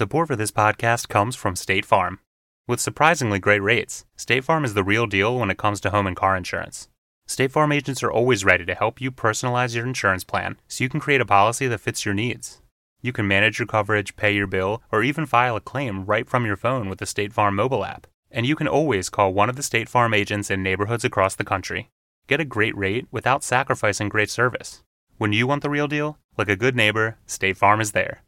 Support 0.00 0.28
for 0.28 0.36
this 0.36 0.50
podcast 0.50 1.10
comes 1.10 1.36
from 1.36 1.54
State 1.54 1.84
Farm. 1.84 2.20
With 2.66 2.80
surprisingly 2.80 3.38
great 3.38 3.62
rates, 3.62 4.06
State 4.16 4.44
Farm 4.44 4.64
is 4.64 4.72
the 4.72 4.82
real 4.82 5.06
deal 5.06 5.38
when 5.38 5.50
it 5.50 5.58
comes 5.58 5.78
to 5.82 5.90
home 5.90 6.06
and 6.06 6.16
car 6.16 6.38
insurance. 6.38 6.88
State 7.26 7.52
Farm 7.52 7.70
agents 7.70 8.02
are 8.02 8.10
always 8.10 8.42
ready 8.42 8.64
to 8.64 8.74
help 8.74 8.98
you 8.98 9.10
personalize 9.12 9.74
your 9.74 9.86
insurance 9.86 10.24
plan 10.24 10.58
so 10.68 10.82
you 10.82 10.88
can 10.88 11.00
create 11.00 11.20
a 11.20 11.26
policy 11.26 11.66
that 11.66 11.82
fits 11.82 12.06
your 12.06 12.14
needs. 12.14 12.62
You 13.02 13.12
can 13.12 13.28
manage 13.28 13.58
your 13.58 13.66
coverage, 13.66 14.16
pay 14.16 14.34
your 14.34 14.46
bill, 14.46 14.82
or 14.90 15.02
even 15.02 15.26
file 15.26 15.54
a 15.54 15.60
claim 15.60 16.06
right 16.06 16.26
from 16.26 16.46
your 16.46 16.56
phone 16.56 16.88
with 16.88 16.98
the 16.98 17.04
State 17.04 17.34
Farm 17.34 17.54
mobile 17.54 17.84
app. 17.84 18.06
And 18.30 18.46
you 18.46 18.56
can 18.56 18.68
always 18.68 19.10
call 19.10 19.34
one 19.34 19.50
of 19.50 19.56
the 19.56 19.62
State 19.62 19.90
Farm 19.90 20.14
agents 20.14 20.50
in 20.50 20.62
neighborhoods 20.62 21.04
across 21.04 21.34
the 21.34 21.44
country. 21.44 21.90
Get 22.26 22.40
a 22.40 22.46
great 22.46 22.74
rate 22.74 23.06
without 23.10 23.44
sacrificing 23.44 24.08
great 24.08 24.30
service. 24.30 24.82
When 25.18 25.34
you 25.34 25.46
want 25.46 25.62
the 25.62 25.68
real 25.68 25.88
deal, 25.88 26.16
like 26.38 26.48
a 26.48 26.56
good 26.56 26.74
neighbor, 26.74 27.18
State 27.26 27.58
Farm 27.58 27.82
is 27.82 27.92
there. 27.92 28.22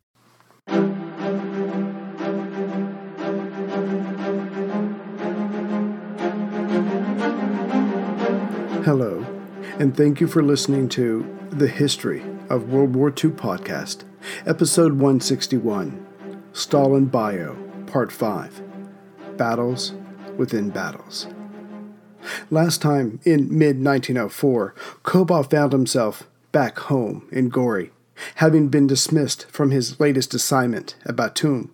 Hello, 8.84 9.24
and 9.78 9.96
thank 9.96 10.20
you 10.20 10.26
for 10.26 10.42
listening 10.42 10.88
to 10.88 11.24
The 11.50 11.68
History 11.68 12.24
of 12.48 12.72
World 12.72 12.96
War 12.96 13.10
II 13.10 13.30
podcast, 13.30 14.02
episode 14.44 14.94
161 14.94 16.04
Stalin 16.52 17.04
Bio, 17.04 17.56
part 17.86 18.10
5 18.10 18.60
Battles 19.36 19.94
Within 20.36 20.70
Battles. 20.70 21.28
Last 22.50 22.82
time, 22.82 23.20
in 23.24 23.56
mid 23.56 23.76
1904, 23.80 24.74
Koba 25.04 25.44
found 25.44 25.72
himself 25.72 26.28
back 26.50 26.76
home 26.80 27.28
in 27.30 27.50
Gori, 27.50 27.92
having 28.36 28.66
been 28.66 28.88
dismissed 28.88 29.48
from 29.48 29.70
his 29.70 30.00
latest 30.00 30.34
assignment 30.34 30.96
at 31.04 31.14
Batum, 31.14 31.72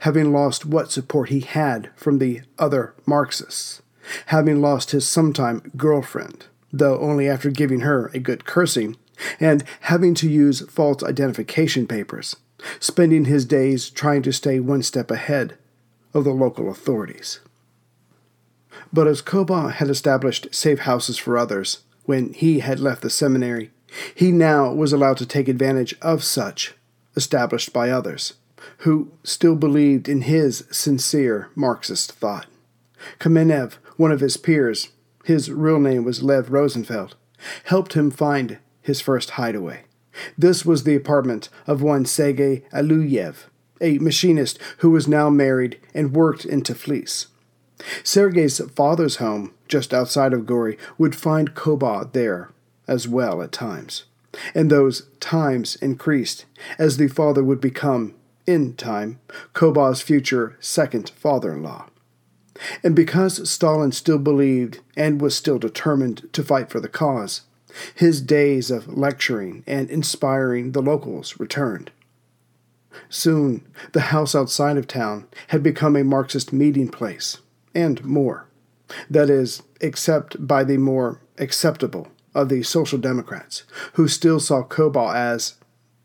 having 0.00 0.30
lost 0.30 0.66
what 0.66 0.92
support 0.92 1.30
he 1.30 1.40
had 1.40 1.88
from 1.96 2.18
the 2.18 2.42
other 2.58 2.92
Marxists, 3.06 3.80
having 4.26 4.60
lost 4.60 4.90
his 4.90 5.06
sometime 5.06 5.70
girlfriend, 5.76 6.46
though 6.72 6.98
only 7.00 7.28
after 7.28 7.50
giving 7.50 7.80
her 7.80 8.10
a 8.14 8.18
good 8.18 8.44
cursing, 8.44 8.96
and 9.38 9.64
having 9.82 10.14
to 10.14 10.28
use 10.28 10.68
false 10.70 11.02
identification 11.02 11.86
papers, 11.86 12.36
spending 12.78 13.26
his 13.26 13.44
days 13.44 13.90
trying 13.90 14.22
to 14.22 14.32
stay 14.32 14.60
one 14.60 14.82
step 14.82 15.10
ahead 15.10 15.56
of 16.14 16.24
the 16.24 16.32
local 16.32 16.70
authorities. 16.70 17.40
But 18.92 19.06
as 19.06 19.22
Koba 19.22 19.70
had 19.70 19.88
established 19.88 20.54
safe 20.54 20.80
houses 20.80 21.16
for 21.16 21.38
others 21.38 21.80
when 22.04 22.32
he 22.32 22.60
had 22.60 22.80
left 22.80 23.02
the 23.02 23.10
seminary, 23.10 23.70
he 24.14 24.32
now 24.32 24.72
was 24.72 24.92
allowed 24.92 25.16
to 25.18 25.26
take 25.26 25.48
advantage 25.48 25.94
of 26.00 26.24
such, 26.24 26.74
established 27.16 27.72
by 27.72 27.90
others, 27.90 28.34
who 28.78 29.12
still 29.24 29.56
believed 29.56 30.08
in 30.08 30.22
his 30.22 30.64
sincere 30.70 31.48
Marxist 31.54 32.12
thought. 32.12 32.46
Kamenev, 33.18 33.74
one 34.00 34.10
of 34.10 34.20
his 34.20 34.38
peers, 34.38 34.88
his 35.26 35.50
real 35.50 35.78
name 35.78 36.04
was 36.04 36.22
Lev 36.22 36.50
Rosenfeld, 36.50 37.16
helped 37.64 37.92
him 37.92 38.10
find 38.10 38.56
his 38.80 38.98
first 38.98 39.32
hideaway. 39.32 39.84
This 40.38 40.64
was 40.64 40.84
the 40.84 40.96
apartment 40.96 41.50
of 41.66 41.82
one 41.82 42.06
Sergei 42.06 42.62
Alliluyev, 42.72 43.48
a 43.78 43.98
machinist 43.98 44.58
who 44.78 44.88
was 44.88 45.06
now 45.06 45.28
married 45.28 45.78
and 45.92 46.14
worked 46.14 46.46
in 46.46 46.62
Tiflis. 46.62 47.26
Sergei's 48.02 48.58
father's 48.74 49.16
home, 49.16 49.52
just 49.68 49.92
outside 49.92 50.32
of 50.32 50.46
Gori, 50.46 50.78
would 50.96 51.14
find 51.14 51.54
Koba 51.54 52.08
there 52.10 52.48
as 52.88 53.06
well 53.06 53.42
at 53.42 53.52
times. 53.52 54.04
And 54.54 54.70
those 54.70 55.08
times 55.20 55.76
increased 55.76 56.46
as 56.78 56.96
the 56.96 57.08
father 57.08 57.44
would 57.44 57.60
become, 57.60 58.14
in 58.46 58.76
time, 58.76 59.20
Koba's 59.52 60.00
future 60.00 60.56
second 60.58 61.10
father 61.10 61.52
in 61.52 61.62
law. 61.62 61.90
And 62.82 62.94
because 62.94 63.48
Stalin 63.48 63.92
still 63.92 64.18
believed 64.18 64.80
and 64.96 65.20
was 65.20 65.34
still 65.34 65.58
determined 65.58 66.28
to 66.32 66.42
fight 66.42 66.70
for 66.70 66.80
the 66.80 66.88
cause, 66.88 67.42
his 67.94 68.20
days 68.20 68.70
of 68.70 68.88
lecturing 68.88 69.62
and 69.66 69.88
inspiring 69.90 70.72
the 70.72 70.82
locals 70.82 71.38
returned. 71.38 71.90
Soon, 73.08 73.66
the 73.92 74.00
house 74.00 74.34
outside 74.34 74.76
of 74.76 74.86
town 74.86 75.26
had 75.48 75.62
become 75.62 75.96
a 75.96 76.04
Marxist 76.04 76.52
meeting 76.52 76.88
place, 76.88 77.38
and 77.74 78.04
more. 78.04 78.46
That 79.08 79.30
is, 79.30 79.62
except 79.80 80.46
by 80.46 80.64
the 80.64 80.76
more 80.76 81.20
acceptable 81.38 82.08
of 82.34 82.48
the 82.48 82.62
Social 82.62 82.98
Democrats, 82.98 83.64
who 83.94 84.08
still 84.08 84.40
saw 84.40 84.62
Koba 84.62 85.12
as 85.14 85.54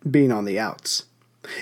being 0.09 0.31
on 0.31 0.45
the 0.45 0.59
outs. 0.59 1.05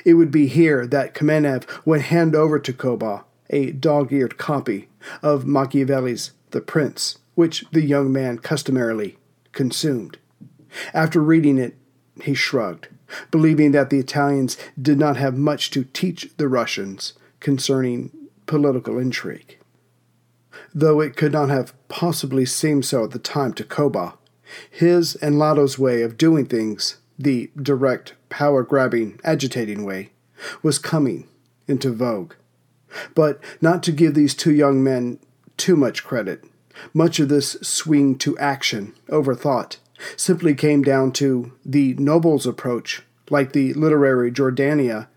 It 0.05 0.13
would 0.15 0.31
be 0.31 0.47
here 0.47 0.85
that 0.87 1.13
Kamenev 1.13 1.65
would 1.85 2.01
hand 2.01 2.35
over 2.35 2.59
to 2.59 2.73
Koba 2.73 3.25
a 3.53 3.71
dog 3.71 4.11
eared 4.11 4.37
copy 4.37 4.89
of 5.21 5.45
Machiavelli's 5.45 6.31
The 6.51 6.61
Prince, 6.61 7.19
which 7.35 7.63
the 7.71 7.85
young 7.85 8.11
man 8.11 8.39
customarily 8.39 9.17
consumed. 9.51 10.17
After 10.93 11.21
reading 11.21 11.57
it, 11.57 11.75
he 12.21 12.33
shrugged, 12.33 12.87
believing 13.31 13.71
that 13.71 13.89
the 13.89 13.99
Italians 13.99 14.57
did 14.81 14.97
not 14.97 15.17
have 15.17 15.37
much 15.37 15.69
to 15.71 15.83
teach 15.85 16.29
the 16.37 16.47
Russians 16.47 17.13
concerning 17.39 18.11
political 18.47 18.97
intrigue. 18.97 19.59
Though 20.73 20.99
it 20.99 21.15
could 21.15 21.31
not 21.31 21.49
have 21.49 21.73
possibly 21.87 22.45
seemed 22.45 22.85
so 22.85 23.03
at 23.03 23.11
the 23.11 23.19
time 23.19 23.53
to 23.53 23.63
Koba, 23.63 24.15
his 24.69 25.15
and 25.15 25.37
Lado's 25.37 25.77
way 25.77 26.01
of 26.01 26.17
doing 26.17 26.45
things, 26.45 26.97
the 27.17 27.51
direct, 27.55 28.13
power 28.29 28.63
grabbing, 28.63 29.19
agitating 29.23 29.83
way, 29.83 30.11
was 30.63 30.79
coming 30.79 31.27
into 31.67 31.91
vogue. 31.91 32.33
But 33.15 33.39
not 33.61 33.83
to 33.83 33.91
give 33.91 34.13
these 34.13 34.35
two 34.35 34.53
young 34.53 34.83
men 34.83 35.19
too 35.57 35.75
much 35.75 36.03
credit, 36.03 36.43
much 36.93 37.19
of 37.19 37.29
this 37.29 37.53
swing 37.61 38.17
to 38.19 38.37
action, 38.37 38.93
over 39.09 39.35
thought, 39.35 39.77
simply 40.17 40.53
came 40.53 40.81
down 40.81 41.11
to 41.13 41.53
the 41.65 41.93
noble's 41.95 42.45
approach, 42.45 43.03
like 43.29 43.53
the 43.53 43.73
literary 43.73 44.31
Jordania, 44.31 45.07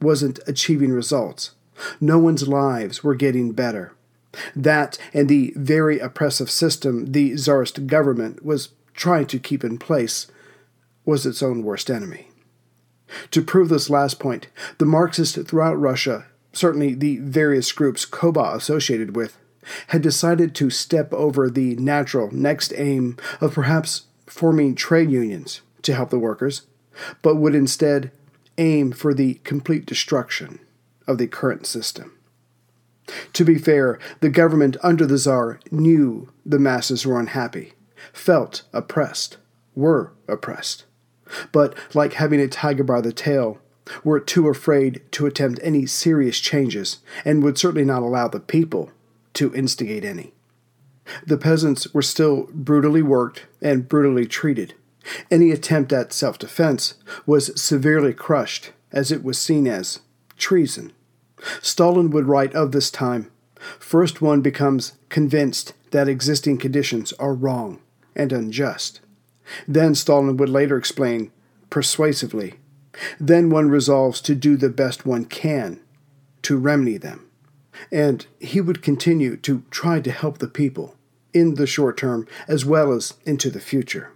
wasn't 0.00 0.40
achieving 0.46 0.92
results. 0.92 1.52
No 2.00 2.18
one's 2.18 2.48
lives 2.48 3.04
were 3.04 3.14
getting 3.14 3.52
better. 3.52 3.92
That 4.54 4.98
and 5.14 5.28
the 5.28 5.52
very 5.56 5.98
oppressive 5.98 6.50
system 6.50 7.12
the 7.12 7.36
Tsarist 7.36 7.86
government 7.86 8.44
was 8.44 8.70
trying 8.94 9.26
to 9.26 9.38
keep 9.38 9.64
in 9.64 9.78
place 9.78 10.26
was 11.04 11.24
its 11.24 11.42
own 11.42 11.62
worst 11.62 11.90
enemy. 11.90 12.28
To 13.30 13.42
prove 13.42 13.70
this 13.70 13.88
last 13.88 14.18
point, 14.18 14.48
the 14.78 14.84
Marxists 14.84 15.38
throughout 15.42 15.80
Russia 15.80 16.26
certainly 16.58 16.94
the 16.94 17.18
various 17.18 17.72
groups 17.72 18.04
Koba 18.04 18.52
associated 18.54 19.16
with, 19.16 19.38
had 19.88 20.02
decided 20.02 20.54
to 20.54 20.70
step 20.70 21.12
over 21.12 21.48
the 21.48 21.76
natural 21.76 22.30
next 22.32 22.72
aim 22.76 23.16
of 23.40 23.54
perhaps 23.54 24.02
forming 24.26 24.74
trade 24.74 25.10
unions 25.10 25.60
to 25.82 25.94
help 25.94 26.10
the 26.10 26.18
workers, 26.18 26.62
but 27.22 27.36
would 27.36 27.54
instead 27.54 28.10
aim 28.56 28.92
for 28.92 29.14
the 29.14 29.34
complete 29.44 29.86
destruction 29.86 30.58
of 31.06 31.18
the 31.18 31.26
current 31.26 31.66
system. 31.66 32.12
To 33.32 33.44
be 33.44 33.56
fair, 33.56 33.98
the 34.20 34.28
government 34.28 34.76
under 34.82 35.06
the 35.06 35.18
Tsar 35.18 35.60
knew 35.70 36.30
the 36.44 36.58
masses 36.58 37.06
were 37.06 37.18
unhappy, 37.18 37.72
felt 38.12 38.62
oppressed, 38.72 39.38
were 39.74 40.12
oppressed. 40.26 40.84
But 41.52 41.74
like 41.94 42.14
having 42.14 42.40
a 42.40 42.48
tiger 42.48 42.84
by 42.84 43.00
the 43.00 43.12
tail, 43.12 43.58
were 44.04 44.20
too 44.20 44.48
afraid 44.48 45.00
to 45.12 45.26
attempt 45.26 45.60
any 45.62 45.86
serious 45.86 46.38
changes 46.40 46.98
and 47.24 47.42
would 47.42 47.58
certainly 47.58 47.84
not 47.84 48.02
allow 48.02 48.28
the 48.28 48.40
people 48.40 48.90
to 49.34 49.54
instigate 49.54 50.04
any. 50.04 50.32
The 51.26 51.38
peasants 51.38 51.92
were 51.94 52.02
still 52.02 52.48
brutally 52.52 53.02
worked 53.02 53.46
and 53.62 53.88
brutally 53.88 54.26
treated. 54.26 54.74
Any 55.30 55.50
attempt 55.50 55.92
at 55.92 56.12
self 56.12 56.38
defense 56.38 56.94
was 57.24 57.58
severely 57.60 58.12
crushed, 58.12 58.72
as 58.92 59.10
it 59.10 59.24
was 59.24 59.38
seen 59.38 59.66
as 59.66 60.00
treason. 60.36 60.92
Stalin 61.62 62.10
would 62.10 62.26
write 62.26 62.54
of 62.54 62.72
this 62.72 62.90
time 62.90 63.30
First, 63.78 64.22
one 64.22 64.40
becomes 64.40 64.92
convinced 65.08 65.72
that 65.90 66.08
existing 66.08 66.58
conditions 66.58 67.12
are 67.14 67.34
wrong 67.34 67.80
and 68.14 68.32
unjust. 68.32 69.00
Then 69.66 69.94
Stalin 69.94 70.36
would 70.36 70.48
later 70.48 70.76
explain 70.76 71.32
persuasively 71.70 72.54
then 73.18 73.50
one 73.50 73.68
resolves 73.68 74.20
to 74.22 74.34
do 74.34 74.56
the 74.56 74.68
best 74.68 75.06
one 75.06 75.24
can 75.24 75.80
to 76.42 76.56
remedy 76.56 76.96
them. 76.96 77.26
And 77.92 78.26
he 78.40 78.60
would 78.60 78.82
continue 78.82 79.36
to 79.38 79.62
try 79.70 80.00
to 80.00 80.10
help 80.10 80.38
the 80.38 80.48
people 80.48 80.96
in 81.32 81.54
the 81.54 81.66
short 81.66 81.96
term 81.96 82.26
as 82.48 82.64
well 82.64 82.92
as 82.92 83.14
into 83.24 83.50
the 83.50 83.60
future. 83.60 84.12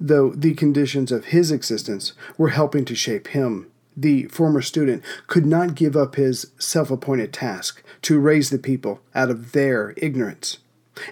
Though 0.00 0.30
the 0.30 0.54
conditions 0.54 1.12
of 1.12 1.26
his 1.26 1.50
existence 1.50 2.14
were 2.38 2.48
helping 2.48 2.84
to 2.86 2.94
shape 2.94 3.28
him, 3.28 3.70
the 3.96 4.24
former 4.26 4.62
student 4.62 5.04
could 5.26 5.44
not 5.44 5.74
give 5.74 5.96
up 5.96 6.14
his 6.14 6.52
self 6.58 6.90
appointed 6.90 7.32
task 7.32 7.82
to 8.02 8.18
raise 8.18 8.50
the 8.50 8.58
people 8.58 9.00
out 9.14 9.30
of 9.30 9.52
their 9.52 9.92
ignorance. 9.96 10.58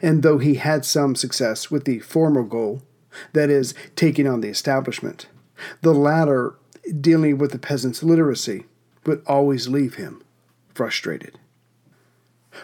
And 0.00 0.22
though 0.22 0.38
he 0.38 0.54
had 0.54 0.84
some 0.84 1.14
success 1.14 1.70
with 1.70 1.84
the 1.84 1.98
former 2.00 2.42
goal, 2.42 2.82
that 3.32 3.50
is, 3.50 3.74
taking 3.96 4.26
on 4.26 4.40
the 4.40 4.48
establishment, 4.48 5.26
the 5.82 5.94
latter 5.94 6.54
dealing 7.00 7.38
with 7.38 7.52
the 7.52 7.58
peasants' 7.58 8.02
literacy, 8.02 8.64
would 9.04 9.22
always 9.26 9.68
leave 9.68 9.94
him 9.94 10.22
frustrated. 10.74 11.38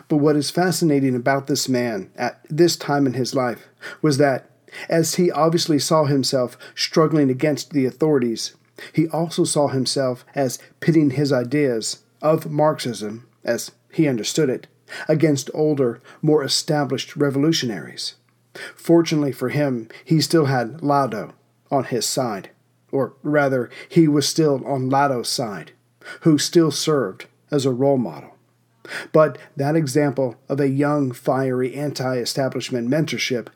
But 0.08 0.16
what 0.16 0.36
is 0.36 0.50
fascinating 0.50 1.14
about 1.14 1.46
this 1.46 1.68
man 1.68 2.10
at 2.16 2.40
this 2.48 2.76
time 2.76 3.06
in 3.06 3.14
his 3.14 3.34
life 3.34 3.68
was 4.02 4.18
that, 4.18 4.50
as 4.88 5.14
he 5.14 5.30
obviously 5.30 5.78
saw 5.78 6.04
himself 6.04 6.58
struggling 6.74 7.30
against 7.30 7.70
the 7.70 7.86
authorities, 7.86 8.54
he 8.92 9.08
also 9.08 9.44
saw 9.44 9.68
himself 9.68 10.24
as 10.34 10.58
pitting 10.80 11.10
his 11.10 11.32
ideas 11.32 12.02
of 12.20 12.50
Marxism, 12.50 13.26
as 13.44 13.70
he 13.92 14.08
understood 14.08 14.50
it, 14.50 14.66
against 15.08 15.50
older, 15.54 16.00
more 16.22 16.42
established 16.42 17.14
revolutionaries. 17.16 18.14
Fortunately 18.74 19.32
for 19.32 19.50
him, 19.50 19.88
he 20.04 20.20
still 20.20 20.46
had 20.46 20.82
Lado 20.82 21.34
on 21.70 21.84
his 21.84 22.06
side, 22.06 22.50
or 22.94 23.12
rather, 23.24 23.68
he 23.88 24.06
was 24.06 24.26
still 24.28 24.64
on 24.64 24.88
Lado's 24.88 25.28
side, 25.28 25.72
who 26.20 26.38
still 26.38 26.70
served 26.70 27.26
as 27.50 27.66
a 27.66 27.72
role 27.72 27.98
model. 27.98 28.36
But 29.12 29.36
that 29.56 29.74
example 29.74 30.36
of 30.48 30.60
a 30.60 30.68
young, 30.68 31.10
fiery 31.10 31.74
anti 31.74 32.18
establishment 32.18 32.88
mentorship 32.88 33.48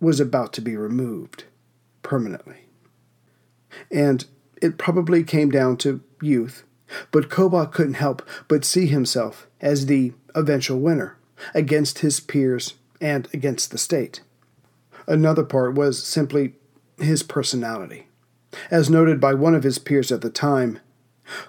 was 0.00 0.18
about 0.18 0.52
to 0.54 0.60
be 0.60 0.76
removed 0.76 1.44
permanently. 2.02 2.64
And 3.92 4.24
it 4.60 4.76
probably 4.76 5.22
came 5.22 5.50
down 5.50 5.76
to 5.78 6.00
youth, 6.20 6.64
but 7.12 7.30
Koba 7.30 7.66
couldn't 7.66 7.94
help 7.94 8.26
but 8.48 8.64
see 8.64 8.86
himself 8.86 9.46
as 9.60 9.86
the 9.86 10.14
eventual 10.34 10.80
winner 10.80 11.16
against 11.54 12.00
his 12.00 12.18
peers 12.18 12.74
and 13.00 13.28
against 13.32 13.70
the 13.70 13.78
state. 13.78 14.22
Another 15.06 15.44
part 15.44 15.74
was 15.74 16.02
simply 16.02 16.54
his 16.98 17.22
personality. 17.22 18.07
As 18.70 18.88
noted 18.88 19.20
by 19.20 19.34
one 19.34 19.54
of 19.54 19.62
his 19.62 19.78
peers 19.78 20.10
at 20.10 20.20
the 20.20 20.30
time, 20.30 20.80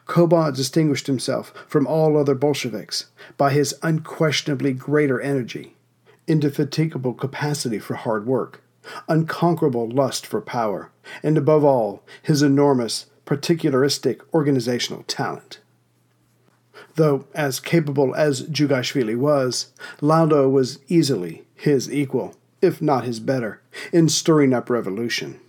Koba 0.05 0.51
distinguished 0.51 1.07
himself 1.07 1.53
from 1.67 1.87
all 1.87 2.17
other 2.17 2.35
Bolsheviks 2.35 3.07
by 3.37 3.51
his 3.51 3.75
unquestionably 3.81 4.73
greater 4.73 5.21
energy, 5.21 5.77
indefatigable 6.27 7.13
capacity 7.13 7.79
for 7.79 7.95
hard 7.95 8.25
work, 8.25 8.61
unconquerable 9.07 9.89
lust 9.89 10.25
for 10.25 10.41
power, 10.41 10.91
and 11.23 11.37
above 11.37 11.63
all, 11.63 12.03
his 12.21 12.41
enormous, 12.41 13.05
particularistic 13.25 14.21
organizational 14.33 15.03
talent. 15.03 15.59
Though 16.95 17.25
as 17.33 17.59
capable 17.59 18.15
as 18.15 18.41
Djugashvili 18.43 19.15
was, 19.15 19.71
Lado 20.01 20.49
was 20.49 20.79
easily 20.87 21.45
his 21.55 21.91
equal, 21.91 22.35
if 22.61 22.81
not 22.81 23.05
his 23.05 23.19
better, 23.19 23.61
in 23.93 24.09
stirring 24.09 24.53
up 24.53 24.69
revolution. 24.69 25.39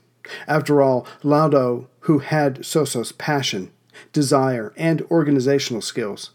After 0.47 0.83
all, 0.83 1.07
Lado, 1.23 1.89
who 2.01 2.19
had 2.19 2.65
Soso's 2.65 3.13
passion, 3.13 3.71
desire, 4.13 4.73
and 4.77 5.03
organizational 5.11 5.83
skills, 5.83 6.31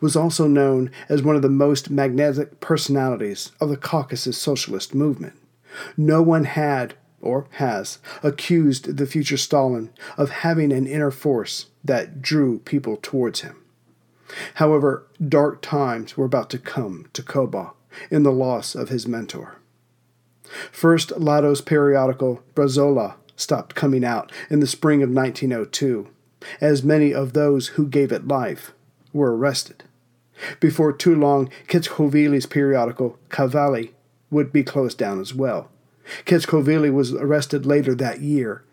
was 0.00 0.16
also 0.16 0.46
known 0.46 0.90
as 1.08 1.22
one 1.22 1.36
of 1.36 1.42
the 1.42 1.48
most 1.48 1.90
magnetic 1.90 2.60
personalities 2.60 3.52
of 3.60 3.68
the 3.68 3.76
Caucasus 3.76 4.36
socialist 4.36 4.94
movement. 4.94 5.34
No 5.96 6.22
one 6.22 6.44
had, 6.44 6.94
or 7.20 7.46
has, 7.52 7.98
accused 8.22 8.96
the 8.96 9.06
future 9.06 9.36
Stalin 9.36 9.90
of 10.16 10.30
having 10.30 10.72
an 10.72 10.86
inner 10.86 11.10
force 11.10 11.66
that 11.84 12.20
drew 12.20 12.58
people 12.60 12.98
towards 13.00 13.40
him. 13.40 13.56
However, 14.54 15.06
dark 15.26 15.62
times 15.62 16.16
were 16.16 16.26
about 16.26 16.50
to 16.50 16.58
come 16.58 17.06
to 17.12 17.22
Koba 17.22 17.72
in 18.10 18.22
the 18.22 18.32
loss 18.32 18.74
of 18.74 18.88
his 18.88 19.08
mentor. 19.08 19.56
First, 20.72 21.12
Lado's 21.18 21.60
periodical 21.60 22.42
Brdzola 22.54 23.14
stopped 23.38 23.74
coming 23.74 24.04
out 24.04 24.30
in 24.50 24.60
the 24.60 24.66
spring 24.66 25.02
of 25.02 25.10
1902, 25.10 26.08
as 26.60 26.82
many 26.82 27.14
of 27.14 27.32
those 27.32 27.68
who 27.68 27.86
gave 27.86 28.12
it 28.12 28.28
life 28.28 28.72
were 29.12 29.34
arrested. 29.34 29.84
Before 30.60 30.92
too 30.92 31.14
long, 31.14 31.50
Ketskhoveli's 31.66 32.46
periodical 32.46 33.18
Cavalli 33.30 33.94
would 34.30 34.52
be 34.52 34.62
closed 34.62 34.98
down 34.98 35.20
as 35.20 35.34
well. 35.34 35.70
Ketskhoveli 36.24 36.92
was 36.92 37.12
arrested 37.12 37.66
later 37.66 37.94
that 37.94 38.20
year, 38.20 38.64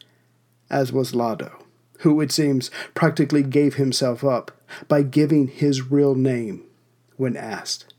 as 0.69 0.91
was 0.91 1.15
Lado, 1.15 1.63
who, 1.99 2.19
it 2.21 2.31
seems, 2.31 2.71
practically 2.93 3.43
gave 3.43 3.75
himself 3.75 4.23
up 4.23 4.51
by 4.87 5.01
giving 5.01 5.47
his 5.47 5.91
real 5.91 6.15
name 6.15 6.63
when 7.17 7.35
asked. 7.35 7.93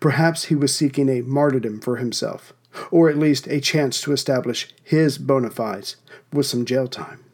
Perhaps 0.00 0.44
he 0.44 0.54
was 0.54 0.74
seeking 0.74 1.08
a 1.08 1.22
martyrdom 1.22 1.80
for 1.80 1.96
himself, 1.96 2.52
or 2.90 3.08
at 3.08 3.18
least 3.18 3.46
a 3.46 3.60
chance 3.60 4.00
to 4.00 4.12
establish 4.12 4.68
his 4.82 5.18
bona 5.18 5.50
fides 5.50 5.96
with 6.32 6.46
some 6.46 6.64
jail 6.64 6.88
time. 6.88 7.24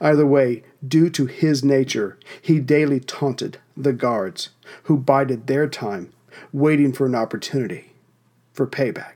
Either 0.00 0.26
way, 0.26 0.62
due 0.86 1.10
to 1.10 1.26
his 1.26 1.64
nature, 1.64 2.18
he 2.40 2.60
daily 2.60 3.00
taunted 3.00 3.58
the 3.76 3.92
guards, 3.92 4.50
who 4.84 4.96
bided 4.96 5.46
their 5.46 5.68
time, 5.68 6.12
waiting 6.52 6.92
for 6.92 7.06
an 7.06 7.14
opportunity 7.14 7.92
for 8.52 8.66
payback. 8.66 9.14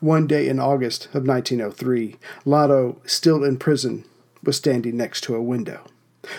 One 0.00 0.26
day 0.26 0.48
in 0.48 0.60
August 0.60 1.06
of 1.06 1.26
1903, 1.26 2.16
Lado, 2.44 3.00
still 3.04 3.42
in 3.42 3.56
prison, 3.56 4.04
was 4.44 4.56
standing 4.56 4.96
next 4.96 5.22
to 5.22 5.34
a 5.34 5.42
window. 5.42 5.84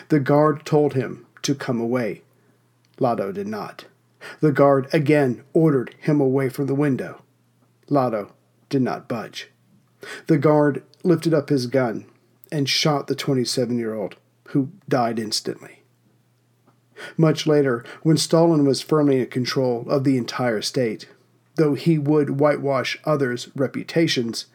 The 0.10 0.19
guard 0.19 0.66
told 0.66 0.94
him 0.94 1.25
to 1.42 1.56
come 1.56 1.81
away. 1.81 2.22
Lado 3.00 3.31
did 3.31 3.48
not. 3.48 3.86
The 4.40 4.51
guard 4.51 4.88
again 4.94 5.44
ordered 5.54 5.94
him 6.00 6.22
away 6.22 6.48
from 6.48 6.68
the 6.68 6.75
window. 6.75 7.22
Lado 7.89 8.33
did 8.69 8.81
not 8.81 9.07
budge. 9.07 9.50
The 10.27 10.38
guard 10.38 10.83
lifted 11.03 11.33
up 11.33 11.50
his 11.50 11.68
gun 11.68 12.06
and 12.51 12.69
shot 12.69 13.07
the 13.07 13.15
27 13.15 13.77
year 13.77 13.94
old, 13.94 14.15
who 14.50 14.69
died 14.88 15.19
instantly. 15.19 15.83
Much 17.18 17.47
later, 17.47 17.83
when 18.03 18.18
Stalin 18.18 18.65
was 18.65 18.81
firmly 18.81 19.19
in 19.19 19.27
control 19.27 19.85
of 19.89 20.03
the 20.03 20.18
entire 20.18 20.62
state, 20.62 21.07
though 21.56 21.74
he 21.74 21.97
would 21.97 22.39
whitewash 22.39 23.00
others' 23.06 23.50
reputations 23.56 24.45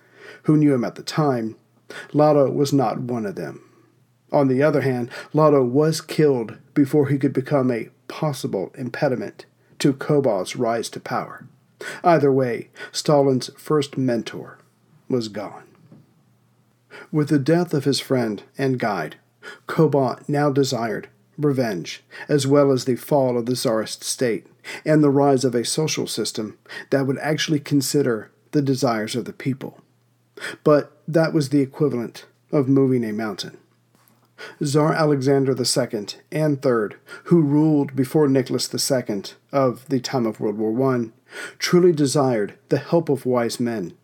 who 0.44 0.56
knew 0.56 0.74
him 0.74 0.84
at 0.84 0.94
the 0.94 1.02
time, 1.02 1.56
Lado 2.12 2.50
was 2.50 2.72
not 2.72 3.00
one 3.00 3.26
of 3.26 3.34
them. 3.34 3.62
On 4.30 4.48
the 4.48 4.62
other 4.62 4.82
hand, 4.82 5.10
Lado 5.32 5.64
was 5.64 6.00
killed 6.00 6.58
before 6.74 7.08
he 7.08 7.18
could 7.18 7.32
become 7.32 7.70
a 7.70 7.88
possible 8.08 8.72
impediment 8.76 9.46
to 9.78 9.92
Koba's 9.92 10.56
rise 10.56 10.88
to 10.90 11.00
power. 11.00 11.46
Either 12.02 12.32
way, 12.32 12.70
Stalin's 12.92 13.50
first 13.56 13.96
mentor 13.96 14.58
was 15.08 15.28
gone. 15.28 15.64
With 17.12 17.28
the 17.28 17.38
death 17.38 17.72
of 17.72 17.84
his 17.84 18.00
friend 18.00 18.42
and 18.56 18.78
guide, 18.78 19.16
Koba 19.66 20.22
now 20.26 20.50
desired 20.50 21.08
revenge, 21.38 22.02
as 22.28 22.46
well 22.46 22.72
as 22.72 22.84
the 22.84 22.96
fall 22.96 23.38
of 23.38 23.46
the 23.46 23.54
Tsarist 23.54 24.02
state 24.02 24.46
and 24.84 25.02
the 25.02 25.10
rise 25.10 25.44
of 25.44 25.54
a 25.54 25.64
social 25.64 26.06
system 26.06 26.58
that 26.90 27.06
would 27.06 27.18
actually 27.18 27.60
consider 27.60 28.30
the 28.50 28.62
desires 28.62 29.14
of 29.14 29.24
the 29.24 29.32
people. 29.32 29.80
But 30.64 30.92
that 31.06 31.32
was 31.32 31.48
the 31.48 31.60
equivalent 31.60 32.26
of 32.52 32.68
moving 32.68 33.04
a 33.04 33.12
mountain. 33.12 33.58
Tsar 34.62 34.92
Alexander 34.92 35.52
II 35.52 36.06
and 36.30 36.64
III, 36.64 36.96
who 37.24 37.42
ruled 37.42 37.96
before 37.96 38.28
Nicholas 38.28 38.72
II 38.72 39.22
of 39.52 39.88
the 39.88 40.00
time 40.00 40.26
of 40.26 40.38
World 40.40 40.58
War 40.58 40.94
I, 40.94 41.10
truly 41.58 41.92
desired 41.92 42.54
the 42.68 42.78
help 42.78 43.08
of 43.08 43.26
wise 43.26 43.60
men, 43.60 43.94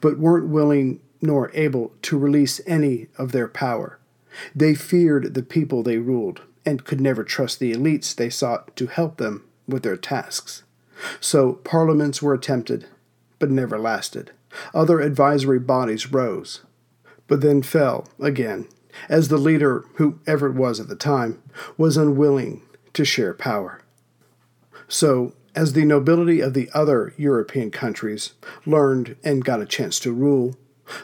but 0.00 0.18
weren't 0.18 0.48
willing 0.48 1.00
nor 1.20 1.50
able 1.54 1.92
to 2.02 2.18
release 2.18 2.60
any 2.66 3.08
of 3.16 3.32
their 3.32 3.48
power. 3.48 3.98
They 4.54 4.74
feared 4.74 5.34
the 5.34 5.42
people 5.42 5.82
they 5.82 5.98
ruled 5.98 6.42
and 6.66 6.84
could 6.84 7.00
never 7.00 7.24
trust 7.24 7.58
the 7.58 7.72
elites 7.72 8.14
they 8.14 8.30
sought 8.30 8.74
to 8.76 8.86
help 8.86 9.16
them 9.16 9.44
with 9.66 9.82
their 9.82 9.96
tasks. 9.96 10.64
So 11.20 11.54
parliaments 11.54 12.22
were 12.22 12.34
attempted, 12.34 12.86
but 13.38 13.50
never 13.50 13.78
lasted. 13.78 14.32
Other 14.72 15.00
advisory 15.00 15.58
bodies 15.58 16.12
rose, 16.12 16.62
but 17.26 17.40
then 17.40 17.62
fell 17.62 18.08
again, 18.20 18.68
as 19.08 19.28
the 19.28 19.38
leader, 19.38 19.84
whoever 19.94 20.46
it 20.48 20.54
was 20.54 20.78
at 20.78 20.88
the 20.88 20.96
time, 20.96 21.42
was 21.76 21.96
unwilling 21.96 22.62
to 22.92 23.04
share 23.04 23.34
power. 23.34 23.82
So, 24.86 25.32
as 25.54 25.72
the 25.72 25.84
nobility 25.84 26.40
of 26.40 26.54
the 26.54 26.68
other 26.74 27.14
European 27.16 27.70
countries 27.70 28.32
learned 28.66 29.16
and 29.24 29.44
got 29.44 29.60
a 29.60 29.66
chance 29.66 29.98
to 30.00 30.12
rule, 30.12 30.56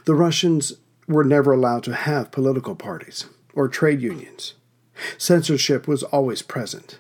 the 0.04 0.14
Russians 0.14 0.75
were 1.07 1.25
never 1.25 1.52
allowed 1.52 1.85
to 1.85 1.95
have 1.95 2.30
political 2.30 2.75
parties 2.75 3.26
or 3.54 3.69
trade 3.69 4.00
unions. 4.00 4.54
Censorship 5.19 5.88
was 5.88 6.02
always 6.04 6.42
present, 6.42 6.99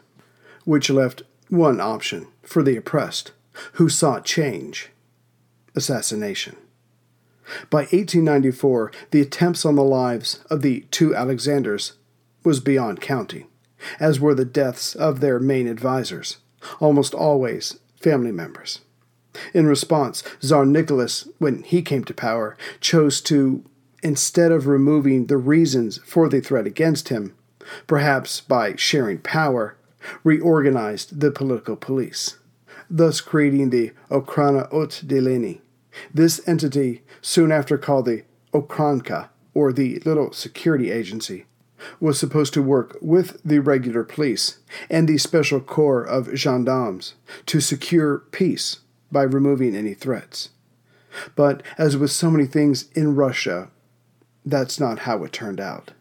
which 0.64 0.90
left 0.90 1.22
one 1.48 1.80
option 1.80 2.26
for 2.42 2.62
the 2.62 2.76
oppressed 2.76 3.32
who 3.74 3.88
sought 3.88 4.24
change 4.24 4.90
assassination. 5.74 6.56
By 7.68 7.80
1894, 7.80 8.92
the 9.10 9.20
attempts 9.20 9.64
on 9.64 9.74
the 9.74 9.82
lives 9.82 10.42
of 10.48 10.62
the 10.62 10.86
two 10.90 11.14
Alexanders 11.14 11.94
was 12.44 12.60
beyond 12.60 13.00
counting, 13.00 13.46
as 13.98 14.20
were 14.20 14.34
the 14.34 14.44
deaths 14.44 14.94
of 14.94 15.20
their 15.20 15.40
main 15.40 15.68
advisers, 15.68 16.36
almost 16.80 17.14
always 17.14 17.78
family 18.00 18.32
members. 18.32 18.80
In 19.54 19.66
response, 19.66 20.22
Tsar 20.40 20.66
Nicholas, 20.66 21.28
when 21.38 21.62
he 21.62 21.82
came 21.82 22.04
to 22.04 22.14
power, 22.14 22.56
chose 22.80 23.20
to, 23.22 23.64
instead 24.02 24.50
of 24.50 24.66
removing 24.66 25.26
the 25.26 25.36
reasons 25.36 25.98
for 26.04 26.28
the 26.28 26.40
threat 26.40 26.66
against 26.66 27.08
him, 27.08 27.34
perhaps 27.86 28.40
by 28.40 28.74
sharing 28.76 29.18
power, 29.18 29.76
reorganized 30.24 31.20
the 31.20 31.30
political 31.30 31.76
police, 31.76 32.38
thus 32.88 33.20
creating 33.20 33.70
the 33.70 33.92
Ochrana 34.10 34.70
Otdilini. 34.72 35.60
This 36.12 36.40
entity, 36.46 37.02
soon 37.20 37.52
after 37.52 37.76
called 37.76 38.06
the 38.06 38.24
Ochranka, 38.52 39.28
or 39.54 39.72
the 39.72 39.98
Little 40.00 40.32
Security 40.32 40.90
Agency, 40.90 41.46
was 41.98 42.18
supposed 42.18 42.52
to 42.54 42.62
work 42.62 42.96
with 43.00 43.40
the 43.44 43.58
regular 43.58 44.04
police 44.04 44.58
and 44.88 45.08
the 45.08 45.18
special 45.18 45.60
corps 45.60 46.02
of 46.02 46.34
gendarmes 46.34 47.14
to 47.46 47.60
secure 47.60 48.18
peace 48.30 48.80
by 49.10 49.22
removing 49.22 49.74
any 49.74 49.94
threats. 49.94 50.50
But 51.34 51.62
as 51.78 51.96
with 51.96 52.10
so 52.10 52.30
many 52.30 52.46
things 52.46 52.90
in 52.92 53.16
Russia, 53.16 53.70
that's 54.44 54.78
not 54.78 55.00
how 55.00 55.24
it 55.24 55.32
turned 55.32 55.60
out. 55.60 55.92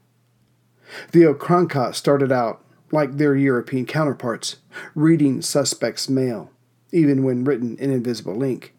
The 1.12 1.24
Ochranka 1.24 1.94
started 1.94 2.32
out, 2.32 2.64
like 2.92 3.18
their 3.18 3.36
European 3.36 3.86
counterparts, 3.86 4.58
reading 4.96 5.42
suspects' 5.42 6.10
mail, 6.10 6.52
even 6.92 7.24
when 7.24 7.44
written 7.44 7.78
in 7.78 7.92
invisible 7.92 8.42
ink. 8.44 8.74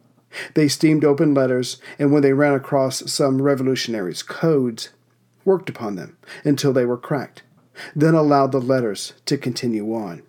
They 0.54 0.68
steamed 0.68 1.04
open 1.04 1.34
letters, 1.34 1.80
and 1.98 2.12
when 2.12 2.22
they 2.22 2.32
ran 2.32 2.54
across 2.54 3.10
some 3.10 3.42
revolutionaries' 3.42 4.22
codes, 4.22 4.90
worked 5.44 5.68
upon 5.68 5.96
them 5.96 6.16
until 6.44 6.72
they 6.72 6.84
were 6.84 6.96
cracked, 6.96 7.42
then 7.94 8.14
allowed 8.14 8.52
the 8.52 8.60
letters 8.60 9.14
to 9.26 9.36
continue 9.38 9.94
on. 9.94 10.22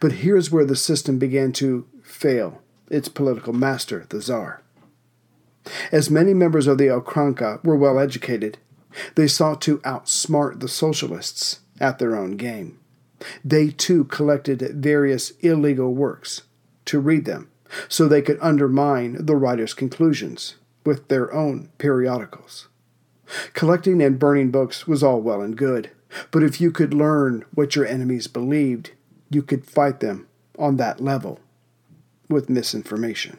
But 0.00 0.12
here's 0.12 0.50
where 0.50 0.64
the 0.64 0.76
system 0.76 1.18
began 1.18 1.52
to 1.52 1.86
fail 2.02 2.62
its 2.90 3.08
political 3.08 3.52
master, 3.52 4.06
the 4.08 4.20
Tsar. 4.20 4.62
As 5.90 6.10
many 6.10 6.34
members 6.34 6.66
of 6.66 6.78
the 6.78 6.88
Ochranka 6.88 7.62
were 7.64 7.76
well 7.76 7.98
educated, 7.98 8.58
they 9.14 9.26
sought 9.26 9.60
to 9.62 9.78
outsmart 9.78 10.60
the 10.60 10.68
socialists 10.68 11.60
at 11.80 11.98
their 11.98 12.14
own 12.14 12.36
game. 12.36 12.78
They 13.44 13.70
too 13.70 14.04
collected 14.04 14.60
various 14.60 15.30
illegal 15.40 15.94
works 15.94 16.42
to 16.84 17.00
read 17.00 17.24
them 17.24 17.50
so 17.88 18.06
they 18.06 18.22
could 18.22 18.38
undermine 18.40 19.24
the 19.24 19.36
writer's 19.36 19.74
conclusions 19.74 20.56
with 20.84 21.08
their 21.08 21.32
own 21.32 21.70
periodicals. 21.78 22.68
Collecting 23.52 24.02
and 24.02 24.18
burning 24.18 24.50
books 24.50 24.86
was 24.86 25.02
all 25.02 25.20
well 25.20 25.40
and 25.40 25.56
good, 25.56 25.90
but 26.30 26.42
if 26.42 26.60
you 26.60 26.70
could 26.70 26.94
learn 26.94 27.44
what 27.54 27.74
your 27.74 27.86
enemies 27.86 28.26
believed, 28.26 28.92
you 29.30 29.42
could 29.42 29.66
fight 29.66 30.00
them 30.00 30.26
on 30.58 30.76
that 30.76 31.00
level 31.00 31.40
with 32.28 32.50
misinformation. 32.50 33.38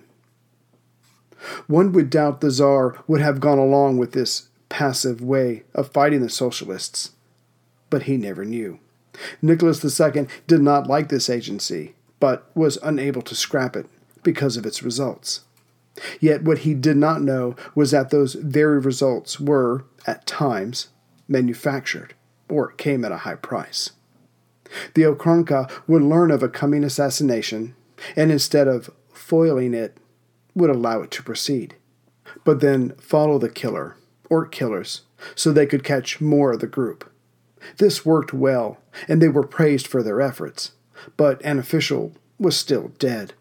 One 1.68 1.92
would 1.94 2.10
doubt 2.10 2.42
the 2.42 2.52
Czar 2.52 3.04
would 3.08 3.22
have 3.22 3.40
gone 3.40 3.60
along 3.60 3.98
with 3.98 4.14
this 4.14 4.50
passive 4.70 5.22
way 5.22 5.64
of 5.74 5.92
fighting 5.92 6.22
the 6.22 6.30
socialists, 6.30 7.12
but 7.90 8.04
he 8.04 8.18
never 8.18 8.44
knew. 8.44 8.80
Nicholas 9.42 9.84
II 9.84 10.28
did 10.48 10.62
not 10.62 10.88
like 10.88 11.10
this 11.10 11.30
agency, 11.30 11.96
but 12.20 12.50
was 12.56 12.78
unable 12.84 13.22
to 13.22 13.36
scrap 13.36 13.76
it 13.76 13.86
because 14.24 14.58
of 14.58 14.66
its 14.66 14.84
results. 14.84 15.42
Yet 16.20 16.44
what 16.44 16.60
he 16.60 16.74
did 16.74 16.98
not 16.98 17.22
know 17.22 17.56
was 17.74 17.92
that 17.92 18.10
those 18.10 18.34
very 18.34 18.80
results 18.80 19.40
were, 19.40 19.86
at 20.06 20.26
times, 20.26 20.90
manufactured 21.28 22.14
or 22.50 22.72
came 22.72 23.06
at 23.06 23.12
a 23.12 23.18
high 23.18 23.36
price. 23.36 23.92
The 24.94 25.04
Ochranka 25.04 25.72
would 25.88 26.02
learn 26.02 26.32
of 26.32 26.44
a 26.44 26.50
coming 26.50 26.84
assassination, 26.84 27.76
and 28.16 28.32
instead 28.32 28.68
of 28.68 28.90
foiling 29.14 29.74
it, 29.74 29.98
would 30.54 30.70
allow 30.70 31.02
it 31.02 31.12
to 31.12 31.24
proceed, 31.24 31.76
but 32.44 32.62
then 32.62 32.92
follow 32.98 33.38
the 33.38 33.50
killer 33.50 33.98
or 34.30 34.46
killers 34.46 35.02
so 35.36 35.52
they 35.52 35.66
could 35.66 35.84
catch 35.84 36.22
more 36.22 36.54
of 36.54 36.60
the 36.60 36.68
group. 36.68 37.12
This 37.78 38.06
worked 38.06 38.34
well, 38.34 38.80
and 39.08 39.22
they 39.22 39.28
were 39.28 39.46
praised 39.46 39.88
for 39.88 40.04
their 40.04 40.22
efforts, 40.22 40.72
but 41.18 41.44
an 41.44 41.60
official 41.60 42.14
was 42.40 42.56
still 42.56 42.90
dead 43.00 43.34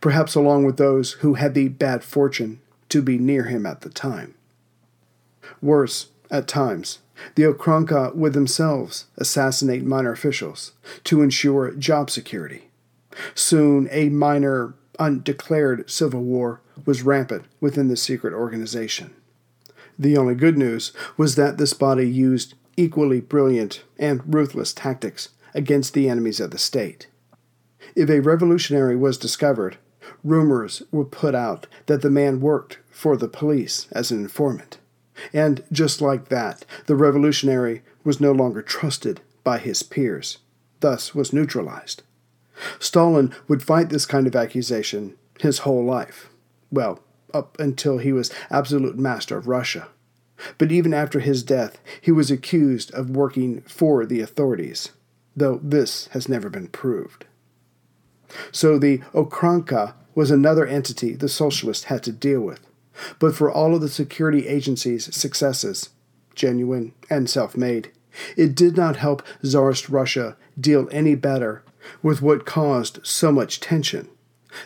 perhaps 0.00 0.34
along 0.34 0.64
with 0.64 0.76
those 0.76 1.12
who 1.12 1.34
had 1.34 1.54
the 1.54 1.68
bad 1.68 2.02
fortune 2.02 2.60
to 2.88 3.02
be 3.02 3.18
near 3.18 3.44
him 3.44 3.66
at 3.66 3.82
the 3.82 3.90
time. 3.90 4.34
Worse, 5.60 6.08
at 6.30 6.48
times, 6.48 6.98
the 7.34 7.44
Ochranka 7.44 8.14
would 8.14 8.32
themselves 8.32 9.06
assassinate 9.16 9.84
minor 9.84 10.12
officials 10.12 10.72
to 11.04 11.22
ensure 11.22 11.72
job 11.72 12.10
security. 12.10 12.68
Soon, 13.34 13.88
a 13.90 14.08
minor, 14.08 14.74
undeclared 14.98 15.88
civil 15.90 16.22
war 16.22 16.60
was 16.84 17.02
rampant 17.02 17.44
within 17.60 17.88
the 17.88 17.96
secret 17.96 18.34
organization. 18.34 19.14
The 19.98 20.16
only 20.16 20.34
good 20.34 20.58
news 20.58 20.92
was 21.16 21.36
that 21.36 21.58
this 21.58 21.72
body 21.72 22.08
used 22.08 22.54
equally 22.76 23.20
brilliant 23.20 23.82
and 23.98 24.22
ruthless 24.34 24.74
tactics 24.74 25.30
against 25.54 25.94
the 25.94 26.08
enemies 26.08 26.40
of 26.40 26.50
the 26.50 26.58
state. 26.58 27.06
If 27.94 28.10
a 28.10 28.20
revolutionary 28.20 28.96
was 28.96 29.18
discovered, 29.18 29.78
rumors 30.24 30.82
were 30.90 31.04
put 31.04 31.34
out 31.34 31.66
that 31.86 32.02
the 32.02 32.10
man 32.10 32.40
worked 32.40 32.78
for 32.90 33.16
the 33.16 33.28
police 33.28 33.86
as 33.92 34.10
an 34.10 34.20
informant. 34.20 34.78
And 35.32 35.62
just 35.72 36.00
like 36.00 36.28
that, 36.28 36.64
the 36.86 36.96
revolutionary 36.96 37.82
was 38.04 38.20
no 38.20 38.32
longer 38.32 38.62
trusted 38.62 39.20
by 39.44 39.58
his 39.58 39.82
peers, 39.82 40.38
thus 40.80 41.14
was 41.14 41.32
neutralized. 41.32 42.02
Stalin 42.78 43.34
would 43.48 43.62
fight 43.62 43.88
this 43.88 44.06
kind 44.06 44.26
of 44.26 44.36
accusation 44.36 45.16
his 45.40 45.58
whole 45.60 45.84
life. 45.84 46.30
Well, 46.70 47.00
up 47.32 47.58
until 47.60 47.98
he 47.98 48.12
was 48.12 48.32
absolute 48.50 48.98
master 48.98 49.36
of 49.36 49.46
Russia. 49.46 49.88
But 50.58 50.72
even 50.72 50.92
after 50.92 51.20
his 51.20 51.42
death, 51.42 51.78
he 52.00 52.12
was 52.12 52.30
accused 52.30 52.92
of 52.92 53.10
working 53.10 53.62
for 53.62 54.04
the 54.04 54.20
authorities, 54.20 54.90
though 55.34 55.60
this 55.62 56.08
has 56.08 56.28
never 56.28 56.50
been 56.50 56.68
proved. 56.68 57.24
So 58.52 58.78
the 58.78 58.98
Ochranka 59.14 59.94
was 60.14 60.30
another 60.30 60.66
entity 60.66 61.14
the 61.14 61.28
socialists 61.28 61.84
had 61.84 62.02
to 62.04 62.12
deal 62.12 62.40
with. 62.40 62.60
But 63.18 63.34
for 63.34 63.50
all 63.50 63.74
of 63.74 63.80
the 63.80 63.88
security 63.88 64.48
agency's 64.48 65.14
successes, 65.14 65.90
genuine 66.34 66.92
and 67.10 67.28
self 67.28 67.56
made, 67.56 67.92
it 68.36 68.54
did 68.54 68.76
not 68.76 68.96
help 68.96 69.22
Tsarist 69.42 69.88
Russia 69.88 70.36
deal 70.58 70.88
any 70.90 71.14
better 71.14 71.62
with 72.02 72.22
what 72.22 72.46
caused 72.46 72.98
so 73.06 73.30
much 73.30 73.60
tension 73.60 74.08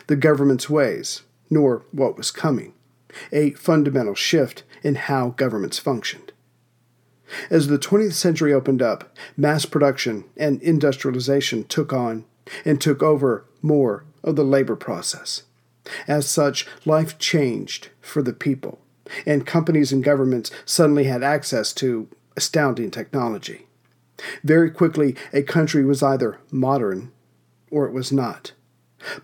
the 0.07 0.15
government's 0.15 0.69
ways, 0.69 1.23
nor 1.49 1.83
what 1.91 2.15
was 2.15 2.31
coming 2.31 2.73
a 3.31 3.51
fundamental 3.51 4.15
shift 4.15 4.63
in 4.83 4.95
how 4.95 5.29
governments 5.29 5.77
functioned. 5.79 6.31
As 7.49 7.67
the 7.67 7.79
20th 7.79 8.13
century 8.13 8.53
opened 8.53 8.81
up, 8.81 9.15
mass 9.37 9.65
production 9.65 10.25
and 10.35 10.61
industrialization 10.61 11.63
took 11.65 11.93
on 11.93 12.25
and 12.65 12.79
took 12.79 13.01
over 13.03 13.45
more 13.61 14.05
of 14.23 14.35
the 14.35 14.43
labor 14.43 14.75
process. 14.75 15.43
As 16.07 16.27
such, 16.29 16.67
life 16.85 17.17
changed 17.17 17.89
for 18.01 18.21
the 18.21 18.33
people, 18.33 18.79
and 19.25 19.45
companies 19.45 19.91
and 19.91 20.03
governments 20.03 20.51
suddenly 20.65 21.05
had 21.05 21.23
access 21.23 21.73
to 21.73 22.07
astounding 22.37 22.91
technology. 22.91 23.67
Very 24.43 24.69
quickly, 24.69 25.15
a 25.33 25.41
country 25.41 25.83
was 25.83 26.03
either 26.03 26.39
modern 26.51 27.11
or 27.71 27.87
it 27.87 27.93
was 27.93 28.11
not. 28.11 28.51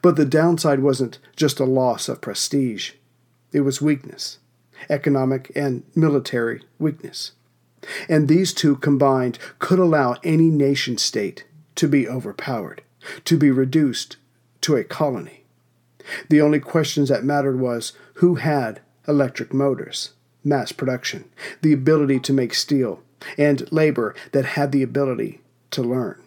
But 0.02 0.16
the 0.16 0.26
downside 0.26 0.80
wasn't 0.80 1.20
just 1.36 1.60
a 1.60 1.66
loss 1.66 2.10
of 2.10 2.22
prestige, 2.22 2.94
it 3.52 3.62
was 3.62 3.82
weakness, 3.82 4.40
economic 4.90 5.52
and 5.56 5.84
military 5.96 6.64
weakness. 6.80 7.34
And 8.10 8.28
these 8.28 8.54
two 8.54 8.76
combined 8.78 9.38
could 9.60 9.80
allow 9.80 10.16
any 10.24 10.50
nation 10.50 10.98
state 10.98 11.46
to 11.76 11.88
be 11.88 12.08
overpowered, 12.08 12.82
to 13.26 13.38
be 13.38 13.52
reduced 13.52 14.18
to 14.62 14.76
a 14.76 14.84
colony. 14.84 15.44
The 16.30 16.42
only 16.42 16.60
questions 16.60 17.10
that 17.10 17.24
mattered 17.24 17.60
was 17.60 17.94
who 18.16 18.36
had 18.36 18.82
electric 19.08 19.54
motors, 19.54 20.14
mass 20.44 20.72
production, 20.72 21.26
the 21.62 21.74
ability 21.74 22.20
to 22.22 22.34
make 22.34 22.54
steel, 22.54 23.02
and 23.38 23.70
labor 23.72 24.16
that 24.32 24.46
had 24.46 24.72
the 24.72 24.84
ability 24.84 25.42
to 25.72 25.82
learn. 25.82 26.22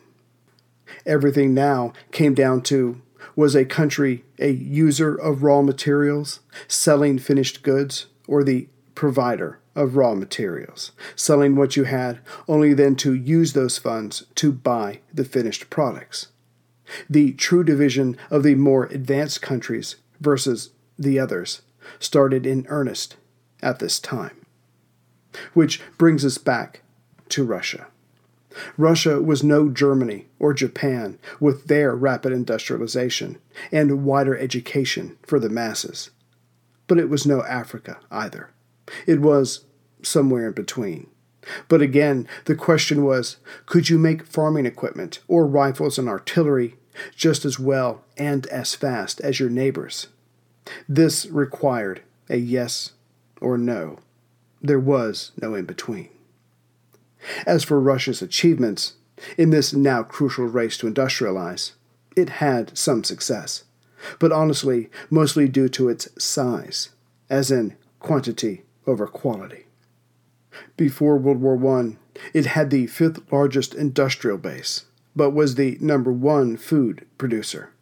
Everything 1.07 1.55
now 1.55 1.93
came 2.13 2.35
down 2.35 2.63
to 2.63 3.01
was 3.37 3.55
a 3.55 3.65
country 3.65 4.25
a 4.39 4.51
user 4.51 5.15
of 5.15 5.43
raw 5.43 5.63
materials, 5.63 6.41
selling 6.67 7.19
finished 7.19 7.63
goods, 7.63 8.07
or 8.27 8.43
the 8.43 8.69
provider 8.95 9.59
of 9.75 9.97
raw 9.97 10.15
materials, 10.15 10.93
selling 11.15 11.55
what 11.55 11.77
you 11.77 11.85
had, 11.85 12.19
only 12.49 12.75
then 12.75 12.97
to 12.97 13.15
use 13.15 13.53
those 13.53 13.79
funds 13.79 14.25
to 14.35 14.53
buy 14.53 15.01
the 15.15 15.25
finished 15.25 15.71
products 15.71 16.29
the 17.09 17.33
true 17.33 17.65
division 17.65 18.17
of 18.31 18.43
the 18.43 18.55
more 18.55 18.87
advanced 18.87 19.43
countries 19.43 19.97
versus 20.21 20.71
the 20.99 21.19
others 21.19 21.63
started 21.99 22.47
in 22.47 22.67
earnest 22.69 23.17
at 23.63 23.79
this 23.79 23.99
time. 23.99 24.45
Which 25.55 25.81
brings 25.97 26.25
us 26.25 26.39
back 26.39 26.83
to 27.31 27.45
Russia. 27.45 27.87
Russia 28.77 29.23
was 29.23 29.45
no 29.45 29.69
Germany 29.69 30.27
or 30.39 30.53
Japan 30.53 31.19
with 31.39 31.67
their 31.67 31.95
rapid 31.95 32.33
industrialization 32.33 33.39
and 33.71 34.05
wider 34.05 34.37
education 34.37 35.17
for 35.23 35.39
the 35.39 35.49
masses. 35.49 36.11
But 36.89 36.99
it 36.99 37.09
was 37.09 37.27
no 37.27 37.45
Africa 37.45 37.99
either. 38.11 38.51
It 39.07 39.21
was 39.21 39.67
somewhere 40.03 40.49
in 40.49 40.53
between, 40.55 41.07
But 41.69 41.81
again, 41.81 42.27
the 42.47 42.55
question 42.55 43.05
was 43.05 43.37
could 43.67 43.89
you 43.89 43.99
make 43.99 44.27
farming 44.27 44.67
equipment 44.67 45.21
or 45.29 45.47
rifles 45.47 45.99
and 45.99 46.09
artillery 46.09 46.77
just 47.17 47.45
as 47.45 47.59
well 47.59 48.05
and 48.17 48.47
as 48.49 48.75
fast 48.75 49.21
as 49.21 49.41
your 49.41 49.51
neighbors? 49.51 50.09
This 50.89 51.27
required 51.27 52.03
a 52.29 52.37
yes 52.37 52.93
or 53.41 53.57
no. 53.59 53.99
There 54.63 54.81
was 54.81 55.33
no 55.41 55.55
in 55.55 55.65
between. 55.65 56.09
As 57.47 57.65
for 57.65 57.81
Russia's 57.81 58.23
achievements, 58.23 58.95
in 59.37 59.51
this 59.51 59.73
now 59.73 60.03
crucial 60.03 60.47
race 60.47 60.77
to 60.79 60.91
industrialize, 60.91 61.73
it 62.17 62.29
had 62.29 62.77
some 62.77 63.05
success, 63.05 63.65
but 64.19 64.33
honestly, 64.33 64.91
mostly 65.11 65.49
due 65.49 65.69
to 65.69 65.89
its 65.89 66.09
size, 66.23 66.91
as 67.29 67.51
in 67.51 67.77
quantity 67.99 68.63
over 68.87 69.07
quality. 69.07 69.67
Before 70.77 71.17
World 71.17 71.41
War 71.41 71.79
I, 71.81 71.97
it 72.33 72.47
had 72.47 72.71
the 72.71 72.87
fifth 72.87 73.31
largest 73.31 73.75
industrial 73.75 74.39
base, 74.39 74.87
but 75.15 75.31
was 75.31 75.55
the 75.55 75.77
number 75.81 76.13
one 76.13 76.57
food 76.57 77.07
producer. 77.19 77.73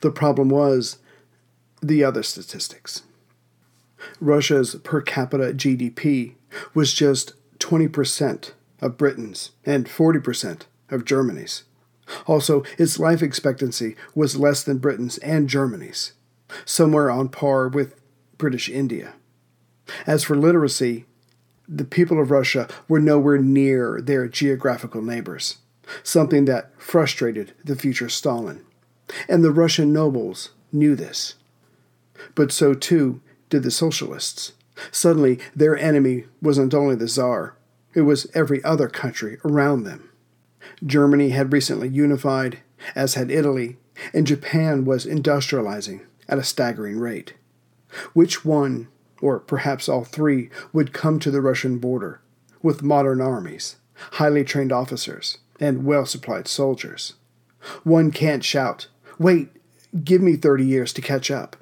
The 0.00 0.10
problem 0.10 0.48
was 0.48 0.98
the 1.82 2.04
other 2.04 2.22
statistics. 2.22 3.02
Russia's 4.20 4.74
per 4.76 5.00
capita 5.00 5.52
GDP 5.52 6.34
was 6.74 6.92
just 6.92 7.34
20% 7.58 8.52
of 8.80 8.96
Britain's 8.96 9.52
and 9.64 9.86
40% 9.86 10.62
of 10.90 11.04
Germany's. 11.04 11.64
Also, 12.26 12.62
its 12.76 12.98
life 12.98 13.22
expectancy 13.22 13.96
was 14.14 14.36
less 14.36 14.62
than 14.62 14.78
Britain's 14.78 15.16
and 15.18 15.48
Germany's, 15.48 16.12
somewhere 16.64 17.10
on 17.10 17.28
par 17.28 17.68
with 17.68 17.94
British 18.36 18.68
India. 18.68 19.14
As 20.06 20.22
for 20.24 20.36
literacy, 20.36 21.06
the 21.66 21.84
people 21.84 22.20
of 22.20 22.30
Russia 22.30 22.68
were 22.88 23.00
nowhere 23.00 23.38
near 23.38 24.00
their 24.02 24.28
geographical 24.28 25.00
neighbors, 25.00 25.58
something 26.02 26.44
that 26.46 26.70
frustrated 26.80 27.52
the 27.64 27.76
future 27.76 28.08
Stalin. 28.08 28.64
And 29.28 29.44
the 29.44 29.50
Russian 29.50 29.92
nobles 29.92 30.50
knew 30.72 30.94
this. 30.96 31.34
But 32.34 32.52
so 32.52 32.74
too 32.74 33.20
did 33.50 33.62
the 33.62 33.70
socialists. 33.70 34.52
Suddenly, 34.90 35.38
their 35.54 35.76
enemy 35.76 36.24
wasn't 36.42 36.74
only 36.74 36.96
the 36.96 37.06
Tsar, 37.06 37.56
it 37.94 38.02
was 38.02 38.26
every 38.34 38.62
other 38.64 38.88
country 38.88 39.38
around 39.44 39.84
them. 39.84 40.10
Germany 40.84 41.30
had 41.30 41.52
recently 41.52 41.88
unified, 41.88 42.58
as 42.94 43.14
had 43.14 43.30
Italy, 43.30 43.76
and 44.12 44.26
Japan 44.26 44.84
was 44.84 45.06
industrializing 45.06 46.00
at 46.28 46.38
a 46.38 46.42
staggering 46.42 46.98
rate. 46.98 47.34
Which 48.12 48.44
one, 48.44 48.88
or 49.20 49.38
perhaps 49.38 49.88
all 49.88 50.04
three, 50.04 50.50
would 50.72 50.92
come 50.92 51.20
to 51.20 51.30
the 51.30 51.40
Russian 51.40 51.78
border 51.78 52.20
with 52.62 52.82
modern 52.82 53.20
armies, 53.20 53.76
highly 54.12 54.42
trained 54.42 54.72
officers, 54.72 55.38
and 55.60 55.84
well 55.84 56.06
supplied 56.06 56.48
soldiers? 56.48 57.14
One 57.82 58.10
can't 58.10 58.44
shout, 58.44 58.88
Wait, 59.18 59.48
give 60.02 60.20
me 60.20 60.36
30 60.36 60.64
years 60.64 60.92
to 60.92 61.02
catch 61.02 61.30
up. 61.30 61.56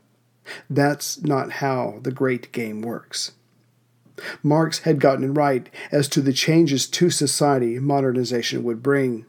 That's 0.68 1.22
not 1.22 1.52
how 1.52 2.00
the 2.02 2.10
great 2.10 2.52
game 2.52 2.82
works. 2.82 3.32
Marx 4.42 4.80
had 4.80 5.00
gotten 5.00 5.24
it 5.24 5.28
right 5.28 5.68
as 5.90 6.08
to 6.08 6.20
the 6.20 6.32
changes 6.32 6.86
to 6.86 7.10
society 7.10 7.78
modernization 7.78 8.62
would 8.62 8.82
bring, 8.82 9.26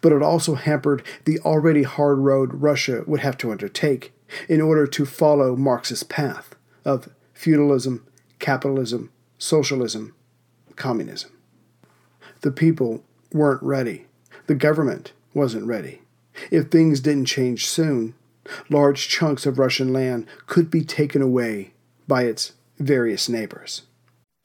but 0.00 0.12
it 0.12 0.22
also 0.22 0.54
hampered 0.54 1.02
the 1.24 1.38
already 1.40 1.82
hard 1.82 2.18
road 2.18 2.54
Russia 2.54 3.04
would 3.06 3.20
have 3.20 3.36
to 3.38 3.50
undertake 3.50 4.12
in 4.48 4.60
order 4.60 4.86
to 4.86 5.06
follow 5.06 5.56
Marx's 5.56 6.02
path 6.02 6.54
of 6.84 7.08
feudalism, 7.32 8.06
capitalism, 8.38 9.10
socialism, 9.38 10.14
communism. 10.76 11.30
The 12.40 12.50
people 12.50 13.04
weren't 13.32 13.62
ready. 13.62 14.06
The 14.46 14.54
government 14.54 15.12
wasn't 15.34 15.66
ready. 15.66 16.02
If 16.50 16.68
things 16.68 17.00
didn't 17.00 17.26
change 17.26 17.66
soon, 17.66 18.14
large 18.70 19.08
chunks 19.08 19.46
of 19.46 19.58
Russian 19.58 19.92
land 19.92 20.26
could 20.46 20.70
be 20.70 20.84
taken 20.84 21.20
away 21.22 21.72
by 22.06 22.22
its 22.22 22.52
various 22.78 23.28
neighbors. 23.28 23.82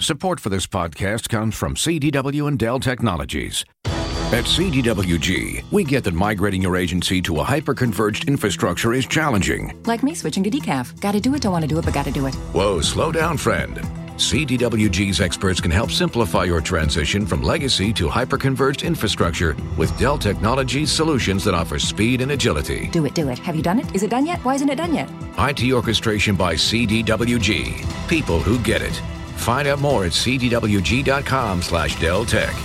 Support 0.01 0.39
for 0.39 0.49
this 0.49 0.67
podcast 0.67 1.29
comes 1.29 1.55
from 1.55 1.75
CDW 1.75 2.47
and 2.47 2.59
Dell 2.59 2.79
Technologies. 2.79 3.63
At 3.85 4.45
CDWG, 4.45 5.71
we 5.71 5.83
get 5.83 6.03
that 6.05 6.13
migrating 6.15 6.63
your 6.63 6.75
agency 6.75 7.21
to 7.21 7.39
a 7.39 7.43
hyper-converged 7.43 8.27
infrastructure 8.27 8.91
is 8.91 9.05
challenging. 9.05 9.79
Like 9.85 10.01
me 10.01 10.15
switching 10.15 10.43
to 10.43 10.49
decaf. 10.49 10.99
Gotta 10.99 11.21
do 11.21 11.35
it, 11.35 11.43
don't 11.43 11.51
want 11.51 11.61
to 11.61 11.67
do 11.67 11.77
it, 11.77 11.85
but 11.85 11.93
gotta 11.93 12.11
do 12.11 12.25
it. 12.25 12.33
Whoa, 12.51 12.81
slow 12.81 13.11
down, 13.11 13.37
friend. 13.37 13.79
CDWG's 14.15 15.19
experts 15.21 15.59
can 15.59 15.71
help 15.71 15.91
simplify 15.91 16.43
your 16.43 16.61
transition 16.61 17.25
from 17.25 17.41
legacy 17.41 17.91
to 17.93 18.07
hyper-converged 18.09 18.83
infrastructure 18.83 19.55
with 19.77 19.97
Dell 19.97 20.17
Technologies 20.17 20.91
solutions 20.91 21.43
that 21.45 21.53
offer 21.53 21.79
speed 21.79 22.21
and 22.21 22.31
agility. 22.31 22.87
Do 22.91 23.05
it, 23.05 23.15
do 23.15 23.29
it. 23.29 23.39
Have 23.39 23.55
you 23.55 23.63
done 23.63 23.79
it? 23.79 23.95
Is 23.95 24.03
it 24.03 24.09
done 24.09 24.25
yet? 24.25 24.39
Why 24.45 24.55
isn't 24.55 24.69
it 24.69 24.75
done 24.75 24.93
yet? 24.93 25.09
IT 25.37 25.71
orchestration 25.71 26.35
by 26.35 26.55
CDWG. 26.55 28.07
People 28.07 28.39
who 28.39 28.59
get 28.59 28.81
it. 28.81 28.93
Find 29.37 29.67
out 29.67 29.79
more 29.79 30.05
at 30.05 30.11
cdwg.com 30.11 31.61
slash 31.61 31.99
Dell 31.99 32.25
Tech. 32.25 32.55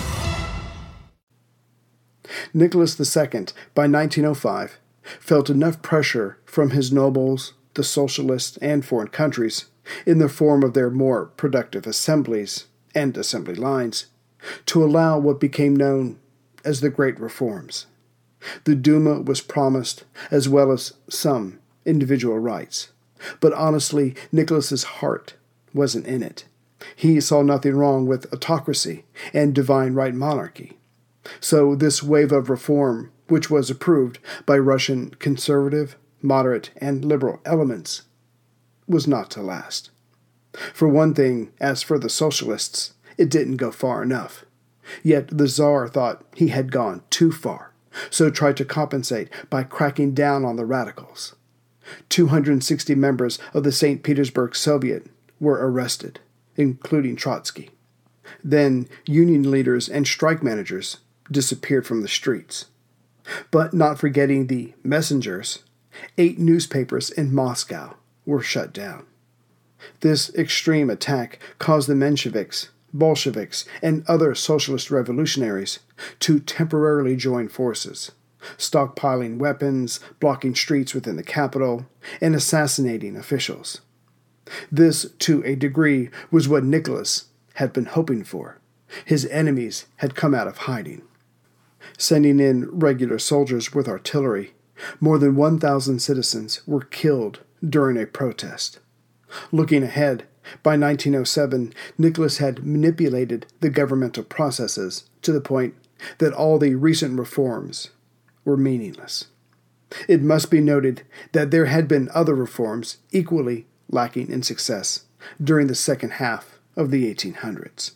Nicholas 2.54 2.98
II, 3.00 3.46
by 3.74 3.86
1905, 3.88 4.78
felt 5.02 5.50
enough 5.50 5.80
pressure 5.82 6.38
from 6.44 6.70
his 6.70 6.92
nobles, 6.92 7.54
the 7.74 7.84
socialists, 7.84 8.56
and 8.58 8.84
foreign 8.84 9.08
countries, 9.08 9.66
in 10.06 10.18
the 10.18 10.28
form 10.28 10.62
of 10.62 10.74
their 10.74 10.90
more 10.90 11.26
productive 11.26 11.86
assemblies 11.86 12.66
and 12.94 13.16
assembly 13.16 13.54
lines, 13.54 14.06
to 14.66 14.84
allow 14.84 15.18
what 15.18 15.40
became 15.40 15.74
known 15.74 16.18
as 16.64 16.80
the 16.80 16.90
Great 16.90 17.18
Reforms. 17.18 17.86
The 18.64 18.74
Duma 18.74 19.20
was 19.20 19.40
promised, 19.40 20.04
as 20.30 20.48
well 20.48 20.70
as 20.70 20.94
some 21.08 21.58
individual 21.84 22.38
rights. 22.38 22.90
But 23.40 23.52
honestly, 23.52 24.14
Nicholas's 24.30 24.84
heart 24.84 25.34
wasn't 25.74 26.06
in 26.06 26.22
it. 26.22 26.44
He 26.94 27.20
saw 27.20 27.42
nothing 27.42 27.74
wrong 27.74 28.06
with 28.06 28.32
autocracy 28.32 29.04
and 29.32 29.54
divine 29.54 29.94
right 29.94 30.14
monarchy. 30.14 30.78
So, 31.40 31.74
this 31.74 32.02
wave 32.02 32.32
of 32.32 32.48
reform, 32.48 33.10
which 33.26 33.50
was 33.50 33.70
approved 33.70 34.18
by 34.46 34.58
Russian 34.58 35.10
conservative, 35.18 35.96
moderate, 36.22 36.70
and 36.76 37.04
liberal 37.04 37.40
elements, 37.44 38.02
was 38.88 39.06
not 39.06 39.30
to 39.32 39.42
last. 39.42 39.90
For 40.72 40.88
one 40.88 41.14
thing, 41.14 41.52
as 41.60 41.82
for 41.82 41.98
the 41.98 42.08
socialists, 42.08 42.94
it 43.16 43.30
didn't 43.30 43.56
go 43.56 43.70
far 43.70 44.02
enough. 44.02 44.44
Yet 45.02 45.28
the 45.36 45.46
Tsar 45.46 45.88
thought 45.88 46.24
he 46.34 46.48
had 46.48 46.72
gone 46.72 47.02
too 47.10 47.30
far, 47.30 47.72
so 48.10 48.30
tried 48.30 48.56
to 48.56 48.64
compensate 48.64 49.28
by 49.50 49.62
cracking 49.62 50.14
down 50.14 50.44
on 50.44 50.56
the 50.56 50.64
radicals. 50.64 51.34
260 52.08 52.94
members 52.94 53.38
of 53.54 53.64
the 53.64 53.72
St. 53.72 54.02
Petersburg 54.02 54.54
Soviet 54.54 55.06
were 55.40 55.58
arrested, 55.70 56.20
including 56.56 57.16
Trotsky. 57.16 57.70
Then 58.42 58.88
union 59.06 59.50
leaders 59.50 59.88
and 59.88 60.06
strike 60.06 60.42
managers 60.42 60.98
disappeared 61.30 61.86
from 61.86 62.02
the 62.02 62.08
streets. 62.08 62.66
But 63.50 63.74
not 63.74 63.98
forgetting 63.98 64.46
the 64.46 64.74
messengers, 64.82 65.60
eight 66.16 66.38
newspapers 66.38 67.10
in 67.10 67.34
Moscow 67.34 67.96
were 68.28 68.42
shut 68.42 68.74
down. 68.74 69.06
This 70.00 70.32
extreme 70.34 70.90
attack 70.90 71.38
caused 71.58 71.88
the 71.88 71.94
Mensheviks, 71.94 72.68
Bolsheviks, 72.92 73.64
and 73.80 74.04
other 74.06 74.34
socialist 74.34 74.90
revolutionaries 74.90 75.78
to 76.20 76.38
temporarily 76.38 77.16
join 77.16 77.48
forces, 77.48 78.12
stockpiling 78.58 79.38
weapons, 79.38 80.00
blocking 80.20 80.54
streets 80.54 80.94
within 80.94 81.16
the 81.16 81.22
capital, 81.22 81.86
and 82.20 82.34
assassinating 82.34 83.16
officials. 83.16 83.80
This, 84.70 85.10
to 85.20 85.42
a 85.44 85.54
degree, 85.54 86.10
was 86.30 86.48
what 86.48 86.64
Nicholas 86.64 87.26
had 87.54 87.72
been 87.72 87.86
hoping 87.86 88.24
for. 88.24 88.58
His 89.04 89.24
enemies 89.26 89.86
had 89.96 90.14
come 90.14 90.34
out 90.34 90.48
of 90.48 90.58
hiding. 90.58 91.02
Sending 91.96 92.40
in 92.40 92.68
regular 92.70 93.18
soldiers 93.18 93.74
with 93.74 93.88
artillery, 93.88 94.52
more 95.00 95.18
than 95.18 95.34
1,000 95.34 95.98
citizens 95.98 96.60
were 96.66 96.82
killed 96.82 97.40
during 97.66 97.96
a 97.96 98.06
protest. 98.06 98.78
Looking 99.52 99.82
ahead, 99.82 100.24
by 100.62 100.76
1907, 100.76 101.74
Nicholas 101.98 102.38
had 102.38 102.64
manipulated 102.64 103.46
the 103.60 103.70
governmental 103.70 104.24
processes 104.24 105.04
to 105.22 105.32
the 105.32 105.40
point 105.40 105.74
that 106.18 106.32
all 106.32 106.58
the 106.58 106.74
recent 106.74 107.18
reforms 107.18 107.90
were 108.44 108.56
meaningless. 108.56 109.26
It 110.06 110.22
must 110.22 110.50
be 110.50 110.60
noted 110.60 111.02
that 111.32 111.50
there 111.50 111.66
had 111.66 111.88
been 111.88 112.10
other 112.14 112.34
reforms 112.34 112.98
equally 113.10 113.66
lacking 113.90 114.30
in 114.30 114.42
success 114.42 115.04
during 115.42 115.66
the 115.66 115.74
second 115.74 116.12
half 116.12 116.58
of 116.76 116.90
the 116.90 117.12
1800s. 117.12 117.92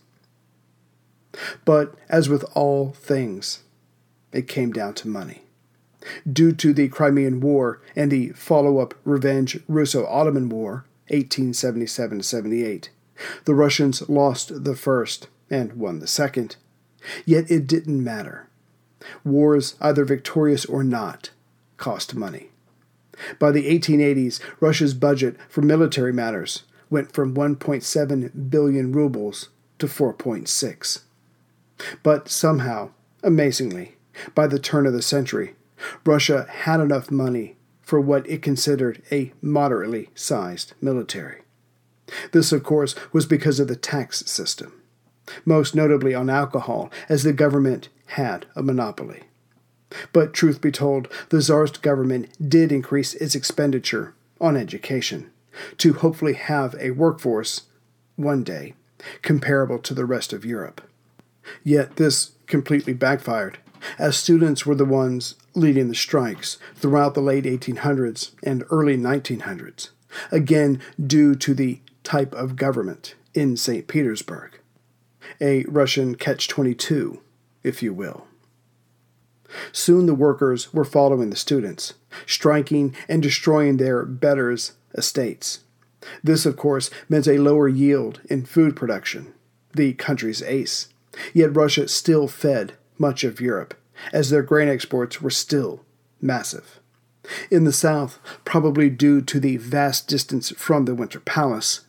But 1.64 1.94
as 2.09 2.29
with 2.29 2.44
all 2.55 2.92
things, 2.92 3.62
it 4.33 4.48
came 4.48 4.72
down 4.72 4.94
to 4.94 5.09
money. 5.09 5.42
Due 6.30 6.52
to 6.52 6.72
the 6.72 6.88
Crimean 6.88 7.40
War 7.40 7.80
and 7.94 8.10
the 8.10 8.30
follow 8.30 8.78
up 8.78 8.94
Revenge 9.04 9.60
Russo 9.68 10.06
Ottoman 10.06 10.48
War, 10.48 10.84
1877 11.08 12.22
78, 12.22 12.90
the 13.44 13.54
Russians 13.54 14.08
lost 14.08 14.64
the 14.64 14.74
First 14.74 15.28
and 15.50 15.74
won 15.74 15.98
the 15.98 16.06
second. 16.06 16.56
Yet 17.24 17.50
it 17.50 17.66
didn't 17.66 18.02
matter. 18.02 18.48
Wars, 19.24 19.74
either 19.80 20.04
victorious 20.04 20.64
or 20.64 20.84
not, 20.84 21.30
cost 21.76 22.14
money. 22.14 22.50
By 23.38 23.50
the 23.50 23.68
1880s, 23.68 24.40
Russia's 24.60 24.94
budget 24.94 25.36
for 25.48 25.62
military 25.62 26.12
matters 26.12 26.62
went 26.88 27.12
from 27.12 27.34
1.7 27.34 28.50
billion 28.50 28.92
rubles 28.92 29.48
to 29.78 29.86
4.6. 29.86 31.00
But 32.02 32.28
somehow, 32.28 32.90
amazingly, 33.22 33.96
by 34.34 34.46
the 34.46 34.58
turn 34.58 34.86
of 34.86 34.92
the 34.92 35.02
century, 35.02 35.54
Russia 36.05 36.47
had 36.49 36.81
enough 36.81 37.11
money 37.11 37.57
for 37.83 38.01
what 38.01 38.29
it 38.29 38.42
considered 38.42 39.03
a 39.11 39.33
moderately 39.42 40.09
sized 40.14 40.75
military. 40.81 41.42
This, 42.33 42.53
of 42.53 42.62
course, 42.62 42.95
was 43.12 43.27
because 43.27 43.61
of 43.61 43.68
the 43.68 43.77
tax 43.77 44.25
system, 44.31 44.73
most 45.45 45.75
notably 45.75 46.14
on 46.14 46.31
alcohol, 46.31 46.90
as 47.09 47.23
the 47.23 47.33
government 47.33 47.88
had 48.07 48.47
a 48.55 48.62
monopoly. 48.62 49.23
But 50.12 50.33
truth 50.33 50.61
be 50.61 50.71
told, 50.71 51.09
the 51.29 51.40
Tsarist 51.40 51.83
government 51.83 52.29
did 52.49 52.73
increase 52.73 53.14
its 53.14 53.35
expenditure 53.35 54.14
on 54.40 54.57
education 54.57 55.31
to 55.79 55.95
hopefully 55.95 56.35
have 56.35 56.75
a 56.81 56.92
workforce 56.92 57.62
one 58.16 58.42
day 58.42 58.75
comparable 59.23 59.79
to 59.81 59.95
the 59.95 60.05
rest 60.05 60.33
of 60.33 60.45
Europe. 60.45 60.81
Yet 61.62 61.97
this 61.97 62.33
completely 62.47 62.95
backfired, 62.95 63.59
as 63.99 64.16
students 64.16 64.64
were 64.64 64.75
the 64.75 64.85
ones 64.85 65.35
leading 65.54 65.88
the 65.88 65.94
strikes 65.94 66.58
throughout 66.74 67.14
the 67.14 67.20
late 67.20 67.44
1800s 67.44 68.32
and 68.42 68.64
early 68.70 68.96
1900s, 68.96 69.90
again 70.30 70.80
due 71.04 71.34
to 71.34 71.54
the 71.54 71.80
type 72.04 72.32
of 72.34 72.56
government 72.56 73.14
in 73.34 73.56
St. 73.56 73.86
Petersburg. 73.86 74.58
A 75.40 75.64
Russian 75.64 76.14
catch 76.14 76.48
22, 76.48 77.20
if 77.62 77.82
you 77.82 77.92
will. 77.92 78.26
Soon 79.70 80.06
the 80.06 80.14
workers 80.14 80.72
were 80.72 80.84
following 80.84 81.30
the 81.30 81.36
students, 81.36 81.94
striking 82.26 82.94
and 83.08 83.22
destroying 83.22 83.76
their 83.76 84.04
betters' 84.04 84.72
estates. 84.94 85.60
This, 86.22 86.46
of 86.46 86.56
course, 86.56 86.90
meant 87.08 87.28
a 87.28 87.38
lower 87.38 87.68
yield 87.68 88.20
in 88.28 88.44
food 88.44 88.74
production, 88.74 89.32
the 89.74 89.92
country's 89.94 90.42
ace. 90.42 90.88
Yet 91.34 91.54
Russia 91.54 91.88
still 91.88 92.26
fed 92.28 92.74
much 92.98 93.24
of 93.24 93.40
Europe, 93.40 93.74
as 94.12 94.30
their 94.30 94.42
grain 94.42 94.68
exports 94.68 95.20
were 95.20 95.30
still 95.30 95.84
massive. 96.20 96.80
In 97.50 97.64
the 97.64 97.72
south, 97.72 98.18
probably 98.44 98.90
due 98.90 99.20
to 99.22 99.38
the 99.38 99.56
vast 99.56 100.08
distance 100.08 100.50
from 100.50 100.84
the 100.84 100.94
Winter 100.94 101.20
Palace, 101.20 101.82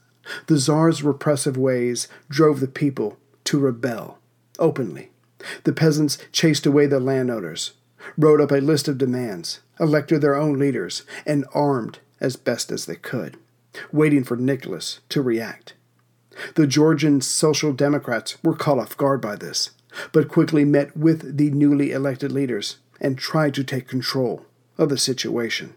the 0.48 0.58
Tsar's 0.58 1.04
repressive 1.04 1.58
ways 1.58 2.08
drove 2.30 2.60
the 2.60 2.68
people 2.68 3.18
to 3.46 3.60
rebel 3.60 4.20
openly. 4.60 5.10
The 5.64 5.74
peasants 5.74 6.18
chased 6.32 6.66
away 6.66 6.86
the 6.86 7.00
landowners, 7.00 7.74
wrote 8.18 8.40
up 8.40 8.52
a 8.52 8.56
list 8.56 8.88
of 8.88 8.98
demands, 8.98 9.60
elected 9.80 10.22
their 10.22 10.36
own 10.36 10.58
leaders, 10.58 11.04
and 11.26 11.46
armed 11.54 12.00
as 12.22 12.36
best 12.36 12.72
as 12.72 12.86
they 12.86 12.96
could, 12.96 13.38
waiting 13.92 14.24
for 14.24 14.38
Nicholas 14.38 15.00
to 15.10 15.22
react. 15.22 15.74
The 16.56 16.68
Georgian 16.68 17.22
Social 17.22 17.74
Democrats 17.74 18.42
were 18.44 18.56
caught 18.56 18.80
off 18.80 18.98
guard 18.98 19.22
by 19.22 19.36
this, 19.36 19.72
but 20.12 20.28
quickly 20.28 20.66
met 20.66 20.96
with 20.96 21.38
the 21.38 21.52
newly 21.52 21.92
elected 21.92 22.32
leaders 22.32 22.78
and 23.00 23.18
tried 23.18 23.54
to 23.54 23.64
take 23.64 23.88
control 23.88 24.46
of 24.78 24.90
the 24.90 24.98
situation, 24.98 25.74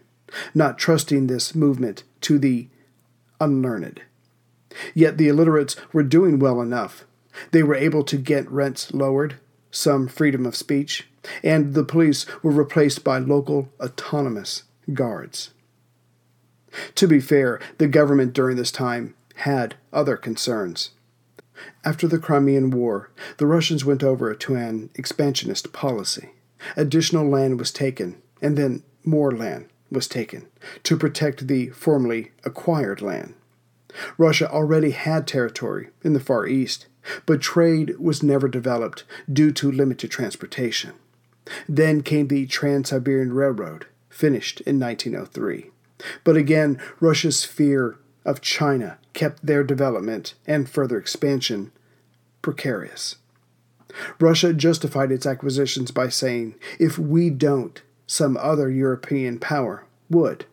not 0.53 0.77
trusting 0.77 1.27
this 1.27 1.53
movement 1.53 2.03
to 2.21 2.39
the 2.39 2.67
unlearned. 3.39 4.01
Yet 4.93 5.17
the 5.17 5.27
illiterates 5.27 5.75
were 5.93 6.03
doing 6.03 6.39
well 6.39 6.61
enough. 6.61 7.05
They 7.51 7.63
were 7.63 7.75
able 7.75 8.03
to 8.05 8.17
get 8.17 8.49
rents 8.49 8.93
lowered, 8.93 9.35
some 9.71 10.07
freedom 10.07 10.45
of 10.45 10.55
speech, 10.55 11.07
and 11.43 11.73
the 11.73 11.83
police 11.83 12.25
were 12.41 12.51
replaced 12.51 13.03
by 13.03 13.19
local 13.19 13.69
autonomous 13.79 14.63
guards. 14.93 15.51
To 16.95 17.07
be 17.07 17.19
fair, 17.19 17.59
the 17.77 17.87
government 17.87 18.33
during 18.33 18.57
this 18.57 18.71
time 18.71 19.15
had 19.35 19.75
other 19.93 20.17
concerns. 20.17 20.91
After 21.83 22.07
the 22.07 22.19
Crimean 22.19 22.71
War, 22.71 23.09
the 23.37 23.47
Russians 23.47 23.85
went 23.85 24.03
over 24.03 24.33
to 24.33 24.55
an 24.55 24.89
expansionist 24.95 25.73
policy. 25.73 26.31
Additional 26.75 27.27
land 27.27 27.59
was 27.59 27.71
taken, 27.71 28.21
and 28.41 28.57
then 28.57 28.83
more 29.03 29.31
land 29.31 29.69
was 29.91 30.07
taken 30.07 30.47
to 30.83 30.97
protect 30.97 31.47
the 31.47 31.69
formerly 31.69 32.31
acquired 32.43 33.01
land. 33.01 33.33
Russia 34.17 34.49
already 34.49 34.91
had 34.91 35.25
territory 35.25 35.89
in 36.03 36.13
the 36.13 36.19
Far 36.19 36.45
East, 36.45 36.87
but 37.25 37.41
trade 37.41 37.97
was 37.99 38.21
never 38.21 38.47
developed 38.47 39.03
due 39.31 39.51
to 39.51 39.71
limited 39.71 40.11
transportation. 40.11 40.93
Then 41.69 42.01
came 42.01 42.27
the 42.27 42.45
Trans 42.45 42.89
Siberian 42.89 43.33
Railroad, 43.33 43.85
finished 44.09 44.61
in 44.61 44.79
1903. 44.79 45.71
But 46.23 46.35
again, 46.35 46.79
Russia's 46.99 47.45
fear 47.45 47.97
of 48.27 48.41
China 48.41 48.99
kept 49.13 49.43
their 49.43 49.63
development 49.63 50.35
and 50.45 50.69
further 50.69 50.99
expansion 50.99 51.71
precarious. 52.43 53.15
Russia 54.19 54.53
justified 54.53 55.11
its 55.11 55.25
acquisitions 55.25 55.89
by 55.89 56.09
saying, 56.09 56.53
if 56.77 56.99
we 56.99 57.29
don't, 57.31 57.81
some 58.05 58.37
other 58.37 58.69
European 58.69 59.39
power 59.39 59.85
would, 60.09 60.45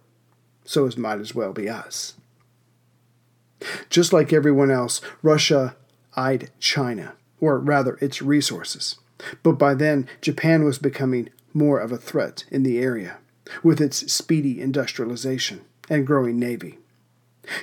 so 0.64 0.86
it 0.86 0.96
might 0.96 1.20
as 1.20 1.34
well 1.34 1.52
be 1.52 1.68
us. 1.68 2.14
Just 3.90 4.12
like 4.12 4.32
everyone 4.32 4.70
else, 4.70 5.00
Russia 5.22 5.76
eyed 6.16 6.50
China, 6.60 7.14
or 7.40 7.58
rather 7.58 7.98
its 8.00 8.22
resources. 8.22 8.98
But 9.42 9.52
by 9.52 9.74
then, 9.74 10.08
Japan 10.20 10.64
was 10.64 10.78
becoming 10.78 11.28
more 11.52 11.80
of 11.80 11.92
a 11.92 11.98
threat 11.98 12.44
in 12.50 12.62
the 12.62 12.78
area, 12.78 13.18
with 13.62 13.80
its 13.80 14.12
speedy 14.12 14.60
industrialization 14.60 15.62
and 15.88 16.06
growing 16.06 16.38
navy. 16.38 16.78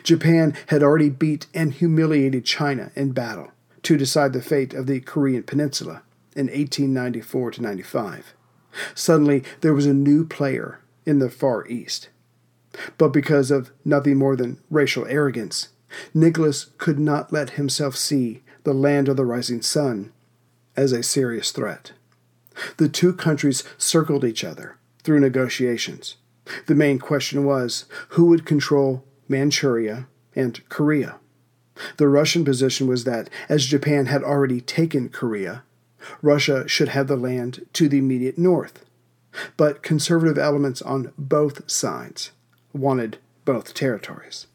Japan 0.03 0.55
had 0.67 0.83
already 0.83 1.09
beat 1.09 1.47
and 1.53 1.73
humiliated 1.73 2.45
China 2.45 2.91
in 2.95 3.11
battle 3.11 3.51
to 3.83 3.97
decide 3.97 4.33
the 4.33 4.41
fate 4.41 4.73
of 4.73 4.87
the 4.87 4.99
Korean 4.99 5.43
Peninsula 5.43 6.03
in 6.35 6.47
1894 6.47 7.51
to 7.51 7.61
95. 7.61 8.33
Suddenly, 8.95 9.43
there 9.61 9.73
was 9.73 9.85
a 9.85 9.93
new 9.93 10.25
player 10.25 10.79
in 11.05 11.19
the 11.19 11.29
Far 11.29 11.67
East. 11.67 12.09
But 12.97 13.09
because 13.09 13.51
of 13.51 13.71
nothing 13.83 14.17
more 14.17 14.35
than 14.35 14.59
racial 14.69 15.05
arrogance, 15.07 15.69
Nicholas 16.13 16.67
could 16.77 16.99
not 16.99 17.33
let 17.33 17.51
himself 17.51 17.97
see 17.97 18.43
the 18.63 18.73
land 18.73 19.09
of 19.09 19.17
the 19.17 19.25
rising 19.25 19.61
sun 19.61 20.13
as 20.75 20.91
a 20.91 21.03
serious 21.03 21.51
threat. 21.51 21.91
The 22.77 22.87
two 22.87 23.13
countries 23.13 23.63
circled 23.77 24.23
each 24.23 24.43
other 24.43 24.77
through 25.03 25.19
negotiations. 25.19 26.15
The 26.67 26.75
main 26.75 26.99
question 26.99 27.43
was 27.43 27.85
who 28.09 28.25
would 28.25 28.45
control 28.45 29.03
Manchuria 29.31 30.07
and 30.35 30.67
Korea. 30.69 31.15
The 31.97 32.07
Russian 32.07 32.45
position 32.45 32.85
was 32.85 33.05
that, 33.05 33.29
as 33.49 33.65
Japan 33.65 34.05
had 34.05 34.23
already 34.23 34.61
taken 34.61 35.09
Korea, 35.09 35.63
Russia 36.21 36.67
should 36.67 36.89
have 36.89 37.07
the 37.07 37.15
land 37.15 37.65
to 37.73 37.87
the 37.87 37.97
immediate 37.97 38.37
north. 38.37 38.85
But 39.57 39.81
conservative 39.81 40.37
elements 40.37 40.81
on 40.81 41.13
both 41.17 41.69
sides 41.71 42.31
wanted 42.73 43.17
both 43.45 43.73
territories. 43.73 44.47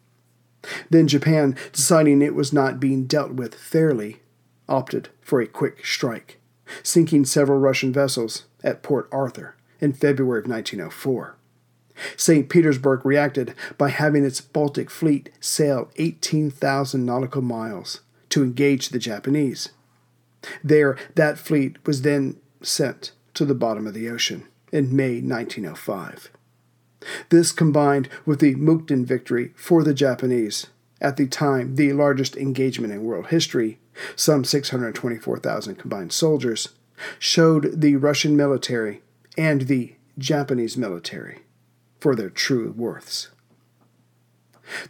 Then 0.91 1.09
Japan, 1.09 1.57
deciding 1.73 2.23
it 2.23 2.35
was 2.35 2.53
not 2.53 2.81
being 2.81 3.07
dealt 3.07 3.33
with 3.33 3.55
fairly, 3.55 4.21
opted 4.69 5.09
for 5.21 5.41
a 5.41 5.47
quick 5.47 5.87
strike, 5.87 6.39
sinking 6.83 7.25
several 7.25 7.59
Russian 7.59 7.93
vessels 7.93 8.45
at 8.63 8.83
Port 8.83 9.09
Arthur 9.13 9.57
in 9.81 9.93
February 9.93 10.41
of 10.41 10.49
1904. 10.49 11.36
St. 12.17 12.49
Petersburg 12.49 13.05
reacted 13.05 13.55
by 13.79 13.89
having 13.89 14.25
its 14.25 14.41
Baltic 14.41 14.91
fleet 14.91 15.31
sail 15.41 15.91
18,000 15.97 17.05
nautical 17.05 17.43
miles 17.43 18.01
to 18.31 18.43
engage 18.43 18.91
the 18.91 18.99
Japanese. 18.99 19.71
There, 20.63 20.97
that 21.15 21.39
fleet 21.39 21.77
was 21.87 22.03
then 22.03 22.37
sent 22.63 23.13
to 23.35 23.45
the 23.45 23.55
bottom 23.55 23.87
of 23.87 23.95
the 23.95 24.09
ocean 24.09 24.47
in 24.73 24.95
May 24.95 25.21
1905. 25.21 26.31
This 27.29 27.53
combined 27.53 28.09
with 28.25 28.41
the 28.41 28.55
Mukden 28.57 29.05
victory 29.05 29.53
for 29.55 29.85
the 29.85 29.95
Japanese, 29.95 30.67
at 31.01 31.17
the 31.17 31.27
time 31.27 31.77
the 31.77 31.93
largest 31.93 32.37
engagement 32.37 32.93
in 32.93 33.05
world 33.05 33.29
history, 33.29 33.79
some 34.17 34.45
624,000 34.45 35.77
combined 35.77 36.13
soldiers, 36.13 36.71
showed 37.19 37.81
the 37.81 37.97
Russian 37.97 38.37
military 38.37 39.03
and 39.37 39.63
the 39.63 39.95
Japanese 40.19 40.77
military 40.77 41.41
for 42.01 42.15
their 42.15 42.31
true 42.31 42.73
worths. 42.77 43.29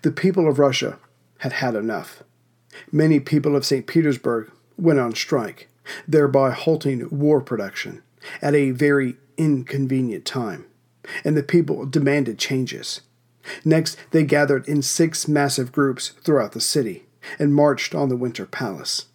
The 0.02 0.10
people 0.12 0.48
of 0.48 0.58
Russia 0.58 0.98
had 1.38 1.54
had 1.54 1.74
enough. 1.74 2.22
Many 2.90 3.20
people 3.20 3.56
of 3.56 3.66
St. 3.66 3.86
Petersburg 3.86 4.50
went 4.76 4.98
on 4.98 5.14
strike, 5.14 5.68
thereby 6.08 6.50
halting 6.50 7.08
war 7.10 7.40
production 7.40 8.02
at 8.42 8.54
a 8.54 8.70
very 8.70 9.16
inconvenient 9.36 10.24
time 10.24 10.66
and 11.24 11.36
the 11.36 11.42
people 11.42 11.86
demanded 11.86 12.38
changes. 12.38 13.02
Next, 13.64 13.96
they 14.10 14.24
gathered 14.24 14.66
in 14.68 14.82
six 14.82 15.28
massive 15.28 15.72
groups 15.72 16.08
throughout 16.22 16.52
the 16.52 16.60
city 16.60 17.06
and 17.38 17.54
marched 17.54 17.94
on 17.94 18.08
the 18.08 18.16
Winter 18.16 18.46
Palace. 18.46 19.06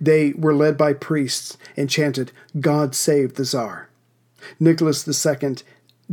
They 0.00 0.32
were 0.32 0.54
led 0.54 0.76
by 0.76 0.92
priests 0.92 1.58
and 1.76 1.90
chanted, 1.90 2.30
God 2.60 2.94
save 2.94 3.34
the 3.34 3.44
Tsar. 3.44 3.88
Nicholas 4.60 5.06
II 5.08 5.56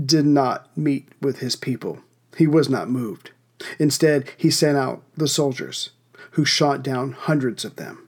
did 0.03 0.25
not 0.25 0.75
meet 0.77 1.09
with 1.21 1.39
his 1.39 1.55
people. 1.55 1.99
He 2.37 2.47
was 2.47 2.69
not 2.69 2.89
moved. 2.89 3.31
Instead, 3.77 4.29
he 4.37 4.49
sent 4.49 4.77
out 4.77 5.03
the 5.15 5.27
soldiers, 5.27 5.91
who 6.31 6.45
shot 6.45 6.81
down 6.81 7.11
hundreds 7.11 7.65
of 7.65 7.75
them 7.75 8.07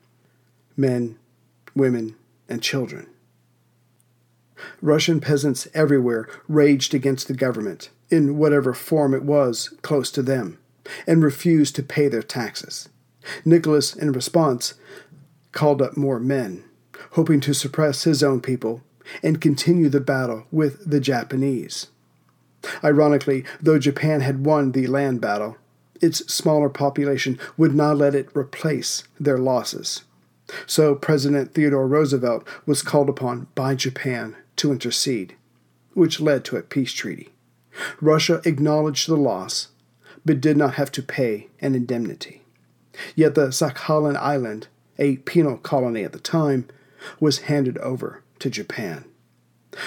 men, 0.76 1.18
women, 1.76 2.16
and 2.50 2.62
children. 2.62 3.08
Russian 4.82 5.20
peasants 5.20 5.68
everywhere 5.74 6.28
raged 6.48 6.94
against 6.96 7.28
the 7.28 7.36
government, 7.36 7.90
in 8.10 8.38
whatever 8.38 8.74
form 8.74 9.14
it 9.14 9.24
was 9.24 9.70
close 9.82 10.10
to 10.12 10.24
them, 10.24 10.58
and 11.06 11.24
refused 11.24 11.76
to 11.76 11.84
pay 11.84 12.08
their 12.08 12.24
taxes. 12.24 12.90
Nicholas, 13.46 13.96
in 13.96 14.12
response, 14.12 14.74
called 15.52 15.82
up 15.82 15.96
more 15.96 16.20
men, 16.20 16.64
hoping 17.12 17.40
to 17.42 17.54
suppress 17.54 18.04
his 18.04 18.24
own 18.24 18.42
people 18.42 18.82
and 19.22 19.42
continue 19.42 19.90
the 19.90 20.00
battle 20.00 20.46
with 20.52 20.90
the 20.90 21.00
Japanese. 21.00 21.88
Ironically, 22.84 23.44
though 23.62 23.80
Japan 23.80 24.22
had 24.22 24.46
won 24.46 24.72
the 24.72 24.88
land 24.88 25.22
battle, 25.22 25.58
its 26.02 26.20
smaller 26.34 26.70
population 26.70 27.40
would 27.58 27.74
not 27.74 27.98
let 27.98 28.16
it 28.16 28.30
replace 28.36 29.04
their 29.20 29.38
losses. 29.38 30.04
So 30.66 30.96
President 30.96 31.54
Theodore 31.54 31.88
Roosevelt 31.88 32.48
was 32.66 32.82
called 32.82 33.10
upon 33.10 33.48
by 33.56 33.76
Japan 33.76 34.36
to 34.58 34.72
intercede, 34.72 35.36
which 35.94 36.20
led 36.20 36.44
to 36.46 36.58
a 36.58 36.62
peace 36.62 36.92
treaty. 36.92 37.30
Russia 38.02 38.42
acknowledged 38.46 39.08
the 39.08 39.16
loss, 39.16 39.70
but 40.26 40.42
did 40.42 40.58
not 40.58 40.76
have 40.76 40.92
to 40.92 41.02
pay 41.02 41.48
an 41.60 41.76
indemnity. 41.76 42.42
Yet 43.16 43.36
the 43.36 43.48
Sakhalin 43.48 44.16
Island, 44.18 44.68
a 45.00 45.18
penal 45.18 45.58
colony 45.58 46.04
at 46.04 46.12
the 46.12 46.20
time, 46.20 46.68
was 47.20 47.40
handed 47.40 47.78
over 47.80 48.23
to 48.44 48.50
Japan. 48.50 49.06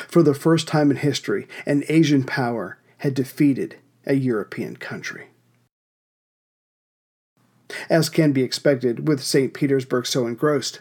For 0.09 0.23
the 0.23 0.35
first 0.35 0.66
time 0.66 0.90
in 0.90 0.97
history, 0.97 1.47
an 1.66 1.85
Asian 1.90 2.25
power 2.25 2.79
had 2.99 3.12
defeated 3.12 3.77
a 4.07 4.14
European 4.14 4.77
country. 4.77 5.27
As 7.90 8.09
can 8.09 8.33
be 8.33 8.42
expected 8.42 9.07
with 9.07 9.23
St. 9.23 9.53
Petersburg 9.53 10.07
so 10.07 10.27
engrossed, 10.27 10.81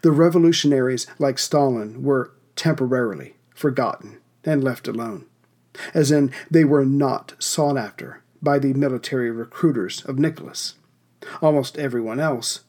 the 0.00 0.12
revolutionaries 0.12 1.06
like 1.18 1.38
Stalin 1.38 2.02
were 2.02 2.32
temporarily 2.56 3.34
forgotten 3.54 4.18
and 4.42 4.64
left 4.64 4.88
alone, 4.88 5.26
as 5.92 6.10
in 6.10 6.32
they 6.50 6.64
were 6.64 6.86
not 6.86 7.34
sought 7.38 7.76
after 7.76 8.22
by 8.40 8.58
the 8.58 8.72
military 8.72 9.30
recruiters 9.30 10.02
of 10.06 10.18
Nicholas. 10.18 10.74
Almost 11.42 11.76
everyone 11.76 12.18
else, 12.18 12.60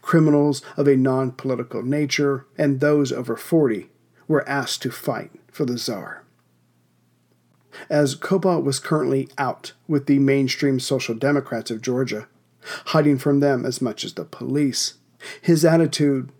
criminals 0.00 0.62
of 0.76 0.88
a 0.88 0.96
non 0.96 1.30
political 1.32 1.82
nature 1.82 2.46
and 2.58 2.80
those 2.80 3.12
over 3.12 3.36
40, 3.36 3.88
were 4.32 4.48
asked 4.48 4.80
to 4.80 4.90
fight 4.90 5.30
for 5.50 5.66
the 5.66 5.76
Tsar. 5.76 6.24
As 7.90 8.14
Koba 8.14 8.58
was 8.58 8.78
currently 8.78 9.28
out 9.36 9.72
with 9.86 10.06
the 10.06 10.18
mainstream 10.18 10.80
Social 10.80 11.14
Democrats 11.14 11.70
of 11.70 11.82
Georgia, 11.82 12.26
hiding 12.86 13.18
from 13.18 13.40
them 13.40 13.66
as 13.66 13.82
much 13.82 14.04
as 14.04 14.14
the 14.14 14.24
police, 14.24 14.94
his 15.42 15.66
attitude, 15.66 16.30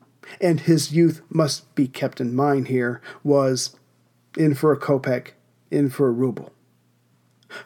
and 0.40 0.60
his 0.60 0.92
youth 0.92 1.20
must 1.28 1.74
be 1.74 1.86
kept 1.86 2.18
in 2.18 2.34
mind 2.34 2.68
here, 2.68 3.02
was 3.22 3.76
in 4.38 4.54
for 4.54 4.72
a 4.72 4.80
kopeck, 4.80 5.32
in 5.70 5.90
for 5.90 6.08
a 6.08 6.12
ruble. 6.12 6.50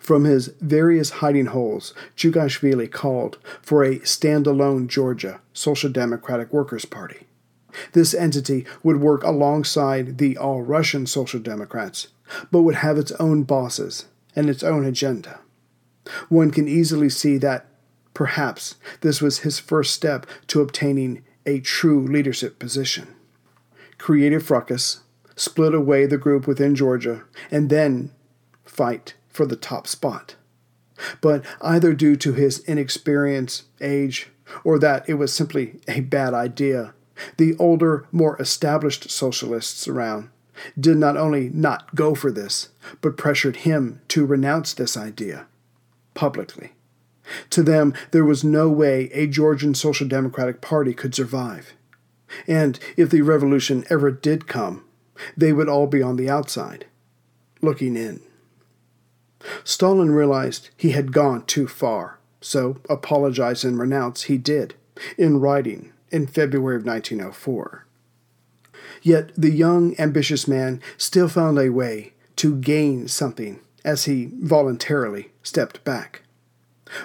From 0.01 0.25
his 0.25 0.49
various 0.61 1.11
hiding 1.11 1.47
holes, 1.47 1.95
Jugashvili 2.17 2.91
called 2.91 3.39
for 3.63 3.85
a 3.85 4.01
standalone 4.01 4.89
Georgia 4.89 5.41
Social 5.53 5.91
Democratic 5.91 6.53
Workers' 6.53 6.85
Party. 6.85 7.26
This 7.93 8.15
entity 8.15 8.67
would 8.83 9.01
work 9.01 9.23
alongside 9.23 10.19
the 10.19 10.37
All 10.37 10.63
Russian 10.63 11.07
Social 11.07 11.41
Democrats, 11.41 12.09
but 12.51 12.63
would 12.63 12.77
have 12.77 12.99
its 12.99 13.13
own 13.13 13.43
bosses 13.45 14.07
and 14.35 14.49
its 14.49 14.63
own 14.63 14.85
agenda. 14.85 15.41
One 16.29 16.51
can 16.51 16.69
easily 16.69 17.09
see 17.09 17.39
that 17.39 17.67
perhaps 18.15 18.77
this 19.01 19.21
was 19.21 19.41
his 19.41 19.59
first 19.59 19.95
step 19.95 20.27
to 20.49 20.61
obtaining 20.61 21.25
a 21.45 21.61
true 21.61 22.07
leadership 22.07 22.59
position. 22.59 23.15
Creative 23.99 24.43
fracas, 24.43 25.01
split 25.37 25.75
away 25.75 26.07
the 26.07 26.19
group 26.19 26.47
within 26.47 26.75
Georgia, 26.75 27.25
and 27.51 27.71
then 27.71 28.11
fight 28.65 29.15
for 29.29 29.47
the 29.47 29.57
top 29.57 29.87
spot. 29.87 30.37
But 31.21 31.45
either 31.61 31.93
due 31.93 32.17
to 32.17 32.33
his 32.33 32.61
inexperience, 32.61 33.65
age, 33.81 34.31
or 34.65 34.79
that 34.79 35.09
it 35.09 35.15
was 35.15 35.33
simply 35.33 35.81
a 35.87 36.01
bad 36.01 36.33
idea, 36.35 36.95
the 37.37 37.57
older, 37.59 38.07
more 38.13 38.41
established 38.41 39.11
socialists 39.11 39.89
around 39.89 40.31
did 40.79 40.97
not 40.97 41.17
only 41.17 41.51
not 41.51 41.95
go 41.95 42.15
for 42.15 42.31
this, 42.31 42.71
but 43.01 43.17
pressured 43.17 43.57
him 43.57 44.01
to 44.09 44.25
renounce 44.25 44.73
this 44.73 44.97
idea 44.97 45.47
publicly. 46.15 46.73
To 47.51 47.63
them, 47.63 47.93
there 48.13 48.25
was 48.25 48.45
no 48.45 48.69
way 48.69 49.11
a 49.13 49.27
Georgian 49.27 49.75
Social 49.75 50.07
Democratic 50.07 50.61
Party 50.61 50.95
could 50.95 51.15
survive. 51.15 51.75
And 52.47 52.79
if 52.97 53.11
the 53.11 53.23
revolution 53.23 53.85
ever 53.91 54.11
did 54.11 54.47
come, 54.47 54.85
they 55.37 55.53
would 55.53 55.69
all 55.69 55.87
be 55.87 56.03
on 56.03 56.17
the 56.17 56.31
outside, 56.31 56.87
looking 57.61 57.97
in. 57.97 58.21
Stalin 59.65 60.11
realized 60.11 60.71
he 60.77 60.91
had 60.91 61.13
gone 61.13 61.45
too 61.45 61.67
far, 61.69 62.19
so 62.41 62.79
apologize 62.89 63.65
and 63.65 63.79
renounce 63.79 64.25
he 64.25 64.39
did, 64.39 64.75
in 65.19 65.41
writing 65.41 65.93
in 66.11 66.27
February 66.27 66.77
of 66.77 66.87
1904. 66.87 67.87
Yet 69.03 69.33
the 69.37 69.51
young, 69.51 69.95
ambitious 69.99 70.49
man 70.49 70.81
still 70.97 71.29
found 71.29 71.59
a 71.59 71.71
way 71.71 72.13
to 72.37 72.57
gain 72.57 73.09
something 73.09 73.61
as 73.85 74.05
he 74.05 74.31
voluntarily 74.41 75.31
stepped 75.43 75.85
back. 75.85 76.23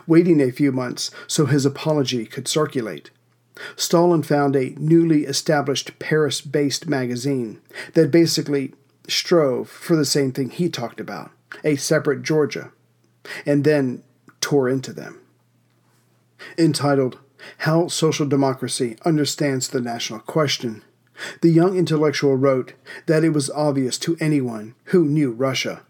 Waiting 0.05 0.41
a 0.41 0.51
few 0.51 0.71
months 0.71 1.11
so 1.27 1.45
his 1.45 1.65
apology 1.65 2.25
could 2.25 2.47
circulate, 2.47 3.11
Stalin 3.75 4.23
found 4.23 4.55
a 4.55 4.75
newly 4.77 5.25
established 5.25 5.99
Paris 5.99 6.41
based 6.41 6.87
magazine 6.87 7.61
that 7.93 8.11
basically 8.11 8.73
strove 9.07 9.69
for 9.69 9.95
the 9.95 10.05
same 10.05 10.31
thing 10.31 10.49
he 10.49 10.69
talked 10.69 10.99
about 10.99 11.31
a 11.63 11.75
separate 11.75 12.23
Georgia, 12.23 12.71
and 13.45 13.63
then 13.65 14.01
tore 14.39 14.69
into 14.69 14.93
them. 14.93 15.19
Entitled 16.57 17.19
How 17.60 17.88
Social 17.88 18.25
Democracy 18.25 18.97
Understands 19.06 19.69
the 19.69 19.82
National 19.82 20.19
Question, 20.19 20.84
the 21.41 21.49
young 21.49 21.77
intellectual 21.77 22.36
wrote 22.36 22.73
that 23.06 23.23
it 23.23 23.30
was 23.30 23.49
obvious 23.51 23.97
to 23.99 24.17
anyone 24.19 24.75
who 24.86 25.06
knew 25.06 25.32
Russia 25.32 25.84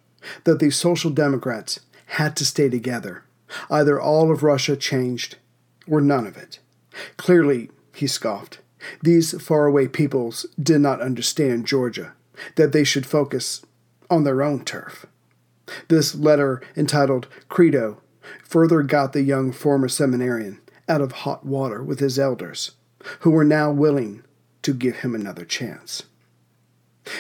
that 0.43 0.59
the 0.59 0.69
Social 0.69 1.09
Democrats 1.09 1.79
had 2.07 2.35
to 2.37 2.45
stay 2.45 2.69
together. 2.69 3.23
Either 3.69 3.99
all 3.99 4.31
of 4.31 4.43
Russia 4.43 4.75
changed 4.75 5.37
or 5.87 6.01
none 6.01 6.27
of 6.27 6.37
it. 6.37 6.59
Clearly, 7.17 7.69
he 7.93 8.07
scoffed, 8.07 8.59
these 9.01 9.39
faraway 9.41 9.87
peoples 9.87 10.45
did 10.61 10.81
not 10.81 11.01
understand 11.01 11.65
Georgia, 11.65 12.13
that 12.55 12.71
they 12.71 12.83
should 12.83 13.05
focus 13.05 13.61
on 14.09 14.23
their 14.23 14.41
own 14.41 14.63
turf. 14.63 15.05
This 15.87 16.15
letter, 16.15 16.61
entitled 16.75 17.27
Credo, 17.47 18.01
further 18.43 18.81
got 18.83 19.13
the 19.13 19.21
young 19.21 19.51
former 19.51 19.87
seminarian 19.87 20.59
out 20.87 21.01
of 21.01 21.11
hot 21.11 21.45
water 21.45 21.83
with 21.83 21.99
his 21.99 22.19
elders, 22.19 22.71
who 23.19 23.31
were 23.31 23.43
now 23.43 23.71
willing 23.71 24.23
to 24.61 24.73
give 24.73 24.97
him 24.97 25.15
another 25.15 25.45
chance. 25.45 26.03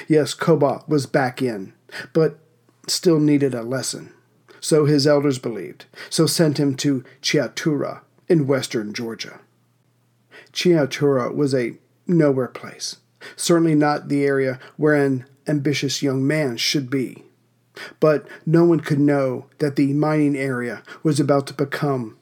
Yes, 0.07 0.33
Koba 0.33 0.83
was 0.87 1.05
back 1.05 1.41
in, 1.41 1.73
but 2.13 2.39
still 2.87 3.19
needed 3.19 3.53
a 3.53 3.63
lesson. 3.63 4.13
So 4.59 4.85
his 4.85 5.07
elders 5.07 5.39
believed, 5.39 5.85
so 6.09 6.27
sent 6.27 6.59
him 6.59 6.75
to 6.77 7.03
Chiatura 7.21 8.01
in 8.27 8.45
western 8.45 8.93
Georgia. 8.93 9.39
Chiatura 10.53 11.33
was 11.33 11.55
a 11.55 11.77
nowhere 12.05 12.47
place, 12.47 12.97
certainly 13.35 13.73
not 13.73 14.07
the 14.07 14.23
area 14.23 14.59
where 14.77 14.93
an 14.93 15.25
ambitious 15.47 16.03
young 16.03 16.25
man 16.27 16.57
should 16.57 16.89
be. 16.89 17.23
But 17.99 18.27
no 18.45 18.65
one 18.65 18.81
could 18.81 18.99
know 18.99 19.47
that 19.57 19.77
the 19.77 19.93
mining 19.93 20.35
area 20.35 20.83
was 21.01 21.19
about 21.19 21.47
to 21.47 21.53
become 21.53 22.17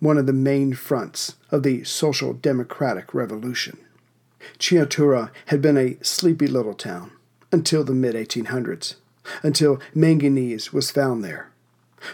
one 0.00 0.18
of 0.18 0.26
the 0.26 0.32
main 0.32 0.74
fronts 0.74 1.36
of 1.50 1.62
the 1.62 1.84
social 1.84 2.32
democratic 2.32 3.14
revolution. 3.14 3.78
Chiatura 4.58 5.30
had 5.46 5.62
been 5.62 5.76
a 5.76 5.98
sleepy 6.02 6.46
little 6.46 6.74
town 6.74 7.12
until 7.52 7.84
the 7.84 7.94
mid 7.94 8.14
1800s, 8.14 8.96
until 9.42 9.80
manganese 9.94 10.72
was 10.72 10.90
found 10.90 11.22
there. 11.22 11.50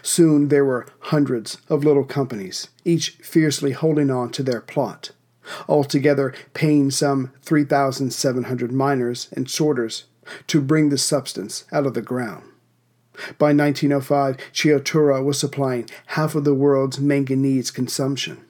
Soon 0.03 0.49
there 0.49 0.65
were 0.65 0.87
hundreds 0.99 1.59
of 1.69 1.85
little 1.85 2.05
companies, 2.05 2.69
each 2.85 3.11
fiercely 3.23 3.73
holding 3.73 4.11
on 4.11 4.31
to 4.31 4.43
their 4.43 4.61
plot, 4.61 5.13
altogether 5.69 6.35
paying 6.55 6.91
some 6.91 7.33
3,700 7.43 8.73
miners 8.73 9.29
and 9.33 9.49
sorters 9.49 10.05
to 10.49 10.61
bring 10.61 10.89
the 10.89 10.99
substance 10.99 11.65
out 11.71 11.87
of 11.87 11.95
the 11.95 12.03
ground. 12.03 12.51
By 13.39 13.53
1905, 13.53 14.37
Chiatura 14.53 15.25
was 15.25 15.39
supplying 15.39 15.89
half 16.07 16.35
of 16.35 16.45
the 16.45 16.55
world's 16.55 17.01
manganese 17.01 17.71
consumption, 17.71 18.45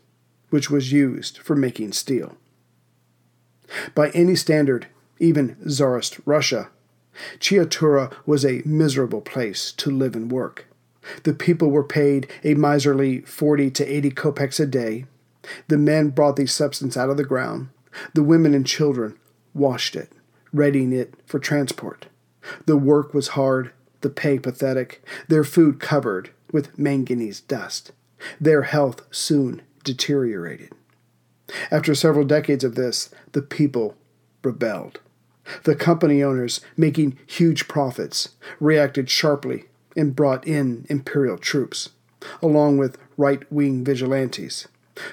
which 0.51 0.71
was 0.71 0.93
used 0.93 1.39
for 1.39 1.55
making 1.55 1.93
steel. 1.93 2.37
By 3.95 4.11
any 4.11 4.37
standard, 4.37 4.87
even 5.19 5.57
Tsarist 5.67 6.21
Russia, 6.25 6.69
Chiatura 7.39 8.13
was 8.27 8.45
a 8.45 8.63
miserable 8.65 9.21
place 9.21 9.73
to 9.73 9.91
live 9.91 10.15
and 10.15 10.31
work. 10.31 10.67
The 11.23 11.33
people 11.33 11.71
were 11.71 11.85
paid 11.85 12.29
a 12.45 12.55
miserly 12.55 13.21
40 13.23 13.71
to 13.71 13.87
80 13.87 14.11
kopecks 14.11 14.61
a 14.61 14.67
day. 14.67 15.07
The 15.69 15.79
men 15.79 16.11
brought 16.11 16.37
the 16.37 16.47
substance 16.47 16.97
out 16.97 17.11
of 17.11 17.17
the 17.17 17.25
ground. 17.25 17.69
The 18.15 18.23
women 18.23 18.55
and 18.55 18.67
children 18.67 19.17
washed 19.55 19.97
it, 19.97 20.13
readying 20.53 20.93
it 20.93 21.15
for 21.25 21.39
transport. 21.39 22.07
The 22.67 22.77
work 22.77 23.15
was 23.15 23.29
hard, 23.29 23.73
the 24.07 24.11
pay 24.11 24.39
pathetic, 24.39 25.05
their 25.27 25.43
food 25.43 25.81
covered 25.81 26.31
with 26.53 26.79
manganese 26.79 27.41
dust. 27.41 27.91
Their 28.41 28.63
health 28.63 29.03
soon 29.11 29.63
deteriorated. 29.83 30.71
After 31.73 31.93
several 31.93 32.25
decades 32.25 32.63
of 32.63 32.77
this, 32.77 33.11
the 33.33 33.43
people 33.43 33.97
rebelled. 34.45 35.01
The 35.65 35.75
company 35.75 36.23
owners, 36.23 36.61
making 36.77 37.19
huge 37.27 37.67
profits, 37.67 38.29
reacted 38.61 39.11
sharply 39.11 39.65
and 39.97 40.15
brought 40.15 40.47
in 40.47 40.87
imperial 40.89 41.37
troops, 41.37 41.89
along 42.41 42.79
with 42.79 42.99
right 43.17 43.43
wing 43.51 43.83
vigilantes, 43.83 44.69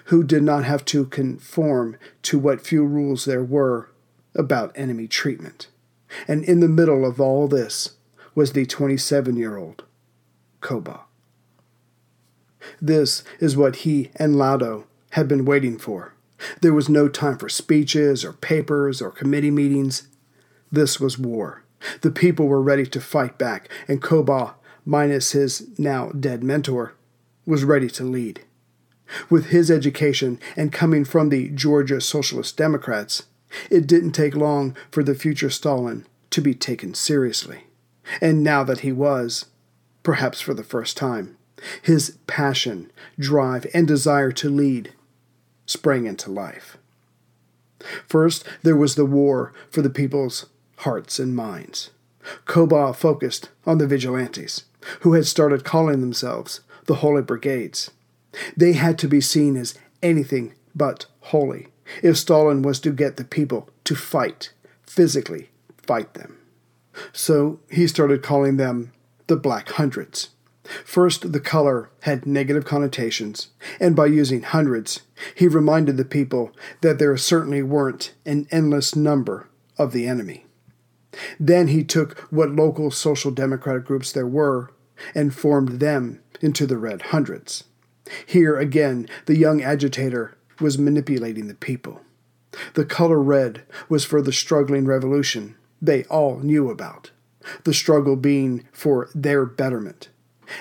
who 0.05 0.23
did 0.23 0.43
not 0.43 0.65
have 0.65 0.85
to 0.85 1.05
conform 1.05 1.97
to 2.21 2.37
what 2.37 2.61
few 2.61 2.85
rules 2.85 3.25
there 3.25 3.43
were 3.43 3.89
about 4.35 4.71
enemy 4.75 5.07
treatment. 5.07 5.67
And 6.27 6.43
in 6.43 6.59
the 6.59 6.69
middle 6.69 7.07
of 7.07 7.19
all 7.19 7.47
this 7.47 7.95
was 8.35 8.53
the 8.53 8.65
27 8.65 9.35
year 9.35 9.57
old 9.57 9.83
Koba. 10.61 11.01
This 12.81 13.23
is 13.39 13.57
what 13.57 13.77
he 13.77 14.09
and 14.15 14.37
Lado 14.37 14.85
had 15.11 15.27
been 15.27 15.45
waiting 15.45 15.77
for. 15.77 16.13
There 16.61 16.73
was 16.73 16.89
no 16.89 17.07
time 17.07 17.37
for 17.37 17.49
speeches 17.49 18.25
or 18.25 18.33
papers 18.33 19.01
or 19.01 19.11
committee 19.11 19.51
meetings. 19.51 20.07
This 20.71 20.99
was 20.99 21.17
war. 21.19 21.63
The 22.01 22.11
people 22.11 22.47
were 22.47 22.61
ready 22.61 22.85
to 22.85 23.01
fight 23.01 23.37
back, 23.37 23.69
and 23.87 24.01
Koba, 24.01 24.55
minus 24.85 25.31
his 25.33 25.67
now 25.77 26.09
dead 26.09 26.43
mentor, 26.43 26.95
was 27.45 27.63
ready 27.63 27.89
to 27.89 28.03
lead. 28.03 28.41
With 29.29 29.47
his 29.47 29.69
education 29.69 30.39
and 30.55 30.71
coming 30.71 31.05
from 31.05 31.29
the 31.29 31.49
Georgia 31.49 32.01
Socialist 32.01 32.57
Democrats, 32.57 33.23
it 33.69 33.85
didn't 33.85 34.13
take 34.13 34.35
long 34.35 34.75
for 34.89 35.03
the 35.03 35.13
future 35.13 35.49
Stalin 35.49 36.05
to 36.31 36.41
be 36.41 36.55
taken 36.55 36.93
seriously. 36.93 37.65
And 38.21 38.43
now 38.43 38.63
that 38.63 38.81
he 38.81 38.91
was, 38.91 39.45
perhaps 40.03 40.41
for 40.41 40.53
the 40.53 40.63
first 40.63 40.97
time, 40.97 41.37
his 41.81 42.17
passion, 42.27 42.91
drive, 43.17 43.65
and 43.73 43.87
desire 43.87 44.31
to 44.33 44.49
lead 44.49 44.93
sprang 45.65 46.05
into 46.05 46.29
life. 46.29 46.77
First, 48.07 48.45
there 48.63 48.75
was 48.75 48.95
the 48.95 49.05
war 49.05 49.53
for 49.69 49.81
the 49.81 49.89
people's 49.89 50.47
hearts 50.77 51.19
and 51.19 51.35
minds. 51.35 51.91
Koba 52.45 52.93
focused 52.93 53.49
on 53.65 53.77
the 53.77 53.87
vigilantes, 53.87 54.63
who 55.01 55.13
had 55.13 55.25
started 55.25 55.63
calling 55.63 56.01
themselves 56.01 56.61
the 56.85 56.95
Holy 56.95 57.21
Brigades. 57.21 57.91
They 58.55 58.73
had 58.73 58.97
to 58.99 59.07
be 59.07 59.21
seen 59.21 59.55
as 59.57 59.77
anything 60.01 60.53
but 60.75 61.05
holy 61.21 61.67
if 62.01 62.17
Stalin 62.17 62.61
was 62.61 62.79
to 62.81 62.91
get 62.91 63.17
the 63.17 63.23
people 63.23 63.69
to 63.83 63.95
fight, 63.95 64.51
physically 64.83 65.49
fight 65.77 66.13
them. 66.13 66.37
So 67.11 67.59
he 67.69 67.87
started 67.87 68.23
calling 68.23 68.57
them 68.57 68.91
the 69.27 69.37
Black 69.37 69.69
Hundreds. 69.69 70.29
First, 70.85 71.33
the 71.33 71.41
color 71.41 71.89
had 72.01 72.25
negative 72.25 72.63
connotations, 72.63 73.49
and 73.79 73.95
by 73.95 74.05
using 74.05 74.43
hundreds, 74.43 75.01
he 75.35 75.47
reminded 75.47 75.97
the 75.97 76.05
people 76.05 76.51
that 76.81 76.99
there 76.99 77.15
certainly 77.17 77.61
weren't 77.61 78.13
an 78.25 78.47
endless 78.49 78.95
number 78.95 79.49
of 79.77 79.91
the 79.91 80.07
enemy. 80.07 80.45
Then 81.39 81.67
he 81.67 81.83
took 81.83 82.19
what 82.31 82.51
local 82.51 82.91
social 82.91 83.31
democratic 83.31 83.85
groups 83.85 84.11
there 84.11 84.27
were 84.27 84.71
and 85.13 85.35
formed 85.35 85.79
them 85.79 86.21
into 86.41 86.65
the 86.65 86.77
Red 86.77 87.01
Hundreds. 87.03 87.65
Here 88.25 88.57
again, 88.57 89.07
the 89.25 89.37
young 89.37 89.61
agitator 89.61 90.37
was 90.59 90.77
manipulating 90.77 91.47
the 91.47 91.55
people. 91.55 92.01
The 92.73 92.85
color 92.85 93.19
red 93.19 93.63
was 93.89 94.05
for 94.05 94.21
the 94.21 94.33
struggling 94.33 94.85
revolution 94.85 95.55
they 95.83 96.03
all 96.05 96.39
knew 96.39 96.71
about, 96.71 97.11
the 97.63 97.73
struggle 97.73 98.15
being 98.15 98.65
for 98.71 99.09
their 99.13 99.45
betterment 99.45 100.09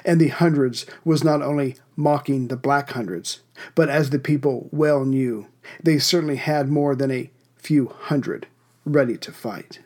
and 0.05 0.21
the 0.21 0.29
hundreds 0.29 0.87
was 1.05 1.25
not 1.25 1.43
only 1.43 1.77
mocking 1.97 2.49
the 2.49 2.57
black 2.57 2.91
hundreds, 2.91 3.41
but 3.75 3.89
as 3.89 4.11
the 4.11 4.19
people 4.19 4.69
well 4.73 5.05
knew, 5.05 5.47
they 5.83 5.99
certainly 5.99 6.37
had 6.37 6.69
more 6.69 6.95
than 6.95 7.11
a 7.11 7.31
few 7.57 7.89
hundred 7.89 8.47
ready 8.85 9.17
to 9.17 9.33
fight. 9.33 9.81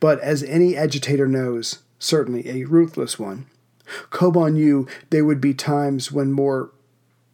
But 0.00 0.18
as 0.20 0.42
any 0.42 0.76
agitator 0.76 1.28
knows, 1.28 1.80
certainly 1.98 2.48
a 2.48 2.64
ruthless 2.64 3.18
one, 3.18 3.46
Koba 4.10 4.50
knew 4.50 4.86
there 5.10 5.24
would 5.24 5.40
be 5.40 5.54
times 5.54 6.10
when 6.10 6.32
more 6.32 6.70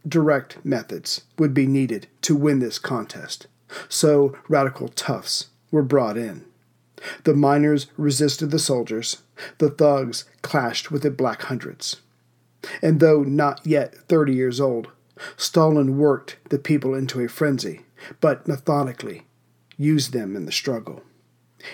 direct 0.06 0.64
methods 0.64 1.22
would 1.38 1.52
be 1.52 1.66
needed 1.66 2.06
to 2.22 2.36
win 2.36 2.60
this 2.60 2.78
contest. 2.78 3.46
So 3.88 4.36
radical 4.48 4.88
toughs 4.88 5.48
were 5.76 5.82
brought 5.82 6.16
in. 6.16 6.42
The 7.24 7.34
miners 7.34 7.88
resisted 7.98 8.50
the 8.50 8.58
soldiers, 8.58 9.18
the 9.58 9.68
thugs 9.68 10.24
clashed 10.40 10.90
with 10.90 11.02
the 11.02 11.10
Black 11.10 11.42
Hundreds. 11.42 12.00
And 12.80 12.98
though 12.98 13.22
not 13.22 13.60
yet 13.66 13.94
thirty 14.08 14.34
years 14.34 14.58
old, 14.58 14.88
Stalin 15.36 15.98
worked 15.98 16.38
the 16.48 16.58
people 16.58 16.94
into 16.94 17.20
a 17.20 17.28
frenzy, 17.28 17.82
but 18.22 18.48
methodically 18.48 19.26
used 19.76 20.14
them 20.14 20.34
in 20.34 20.46
the 20.46 20.52
struggle. 20.52 21.02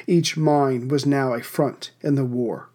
Each 0.08 0.36
mine 0.36 0.88
was 0.88 1.06
now 1.06 1.32
a 1.32 1.40
front 1.40 1.92
in 2.00 2.16
the 2.16 2.24
war. 2.24 2.68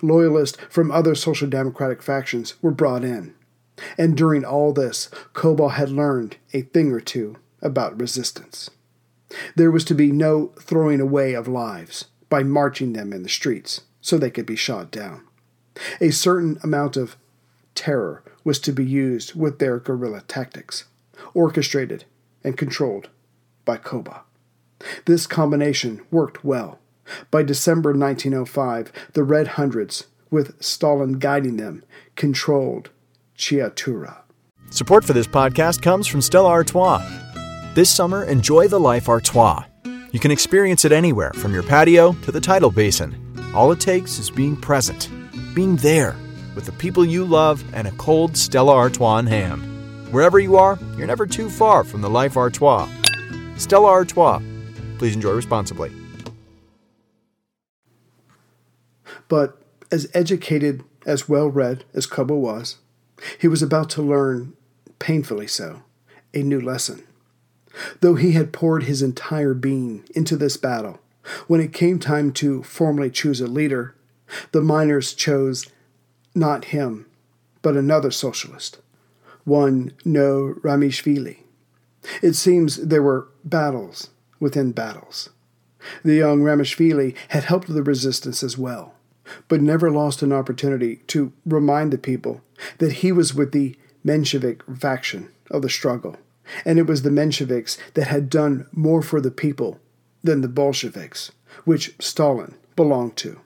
Loyalists 0.00 0.56
from 0.68 0.92
other 0.92 1.16
social 1.16 1.48
democratic 1.48 2.00
factions 2.00 2.54
were 2.62 2.70
brought 2.70 3.02
in. 3.02 3.34
And 3.98 4.16
during 4.16 4.44
all 4.44 4.72
this, 4.72 5.10
Koba 5.32 5.70
had 5.70 5.90
learned 5.90 6.36
a 6.52 6.62
thing 6.62 6.92
or 6.92 7.00
two 7.00 7.36
about 7.60 7.98
resistance. 7.98 8.70
There 9.54 9.70
was 9.70 9.84
to 9.84 9.94
be 9.94 10.10
no 10.10 10.48
throwing 10.58 11.00
away 11.00 11.34
of 11.34 11.48
lives 11.48 12.06
by 12.28 12.42
marching 12.42 12.92
them 12.92 13.12
in 13.12 13.22
the 13.22 13.28
streets 13.28 13.82
so 14.00 14.18
they 14.18 14.30
could 14.30 14.46
be 14.46 14.56
shot 14.56 14.90
down. 14.90 15.22
A 16.00 16.10
certain 16.10 16.58
amount 16.62 16.96
of 16.96 17.16
terror 17.74 18.22
was 18.44 18.58
to 18.60 18.72
be 18.72 18.84
used 18.84 19.34
with 19.34 19.58
their 19.58 19.78
guerrilla 19.78 20.22
tactics, 20.26 20.84
orchestrated 21.34 22.04
and 22.42 22.56
controlled 22.56 23.08
by 23.64 23.76
Koba. 23.76 24.22
This 25.04 25.26
combination 25.26 26.00
worked 26.10 26.44
well. 26.44 26.78
By 27.30 27.42
December 27.42 27.90
1905, 27.90 28.92
the 29.12 29.22
Red 29.22 29.48
Hundreds, 29.48 30.06
with 30.30 30.62
Stalin 30.62 31.14
guiding 31.14 31.56
them, 31.56 31.82
controlled 32.16 32.90
Chiatura. 33.36 34.18
Support 34.70 35.04
for 35.04 35.12
this 35.12 35.26
podcast 35.26 35.82
comes 35.82 36.06
from 36.06 36.22
Stella 36.22 36.48
Artois. 36.48 37.29
This 37.72 37.88
summer, 37.88 38.24
enjoy 38.24 38.66
the 38.66 38.80
life 38.80 39.08
Artois. 39.08 39.64
You 40.10 40.18
can 40.18 40.32
experience 40.32 40.84
it 40.84 40.90
anywhere, 40.90 41.30
from 41.34 41.54
your 41.54 41.62
patio 41.62 42.14
to 42.14 42.32
the 42.32 42.40
tidal 42.40 42.72
basin. 42.72 43.14
All 43.54 43.70
it 43.70 43.78
takes 43.78 44.18
is 44.18 44.28
being 44.28 44.56
present, 44.56 45.08
being 45.54 45.76
there 45.76 46.16
with 46.56 46.66
the 46.66 46.72
people 46.72 47.04
you 47.04 47.24
love 47.24 47.62
and 47.72 47.86
a 47.86 47.92
cold 47.92 48.36
Stella 48.36 48.74
Artois 48.74 49.18
in 49.18 49.28
hand. 49.28 50.12
Wherever 50.12 50.40
you 50.40 50.56
are, 50.56 50.80
you're 50.96 51.06
never 51.06 51.28
too 51.28 51.48
far 51.48 51.84
from 51.84 52.00
the 52.00 52.10
life 52.10 52.36
Artois. 52.36 52.88
Stella 53.56 53.86
Artois. 53.86 54.42
Please 54.98 55.14
enjoy 55.14 55.30
responsibly. 55.30 55.92
But 59.28 59.56
as 59.92 60.10
educated, 60.12 60.82
as 61.06 61.28
well 61.28 61.48
read 61.48 61.84
as 61.94 62.06
Koba 62.06 62.34
was, 62.34 62.78
he 63.38 63.46
was 63.46 63.62
about 63.62 63.90
to 63.90 64.02
learn, 64.02 64.54
painfully 64.98 65.46
so, 65.46 65.84
a 66.34 66.42
new 66.42 66.60
lesson. 66.60 67.04
Though 68.00 68.14
he 68.14 68.32
had 68.32 68.52
poured 68.52 68.84
his 68.84 69.02
entire 69.02 69.54
being 69.54 70.04
into 70.14 70.36
this 70.36 70.56
battle, 70.56 71.00
when 71.46 71.60
it 71.60 71.72
came 71.72 71.98
time 71.98 72.32
to 72.34 72.62
formally 72.62 73.10
choose 73.10 73.40
a 73.40 73.46
leader, 73.46 73.94
the 74.52 74.62
miners 74.62 75.12
chose 75.14 75.66
not 76.34 76.66
him, 76.66 77.06
but 77.62 77.76
another 77.76 78.10
socialist, 78.10 78.78
one 79.44 79.92
Noe 80.04 80.54
Ramishvili. 80.62 81.38
It 82.22 82.34
seems 82.34 82.76
there 82.76 83.02
were 83.02 83.28
battles 83.44 84.10
within 84.38 84.72
battles. 84.72 85.30
The 86.04 86.14
young 86.14 86.42
Ramishvili 86.42 87.14
had 87.28 87.44
helped 87.44 87.68
the 87.68 87.82
resistance 87.82 88.42
as 88.42 88.56
well, 88.56 88.94
but 89.48 89.60
never 89.60 89.90
lost 89.90 90.22
an 90.22 90.32
opportunity 90.32 90.96
to 91.08 91.32
remind 91.44 91.92
the 91.92 91.98
people 91.98 92.42
that 92.78 92.94
he 92.94 93.12
was 93.12 93.34
with 93.34 93.52
the 93.52 93.76
Menshevik 94.04 94.62
faction 94.78 95.28
of 95.50 95.62
the 95.62 95.68
struggle, 95.68 96.16
and 96.64 96.78
it 96.78 96.86
was 96.86 97.02
the 97.02 97.10
Mensheviks 97.10 97.78
that 97.94 98.08
had 98.08 98.30
done 98.30 98.66
more 98.72 99.02
for 99.02 99.20
the 99.20 99.30
people 99.30 99.78
than 100.22 100.40
the 100.40 100.48
Bolsheviks, 100.48 101.32
which 101.64 101.94
Stalin 102.00 102.56
belonged 102.76 103.16
to. 103.16 103.40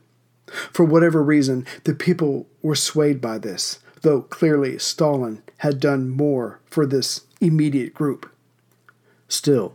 For 0.72 0.84
whatever 0.84 1.22
reason, 1.22 1.66
the 1.84 1.94
people 1.94 2.46
were 2.62 2.74
swayed 2.74 3.20
by 3.20 3.38
this, 3.38 3.80
though 4.02 4.22
clearly 4.22 4.78
Stalin 4.78 5.42
had 5.58 5.80
done 5.80 6.10
more 6.10 6.60
for 6.66 6.86
this 6.86 7.22
immediate 7.40 7.94
group. 7.94 8.30
Still, 9.28 9.74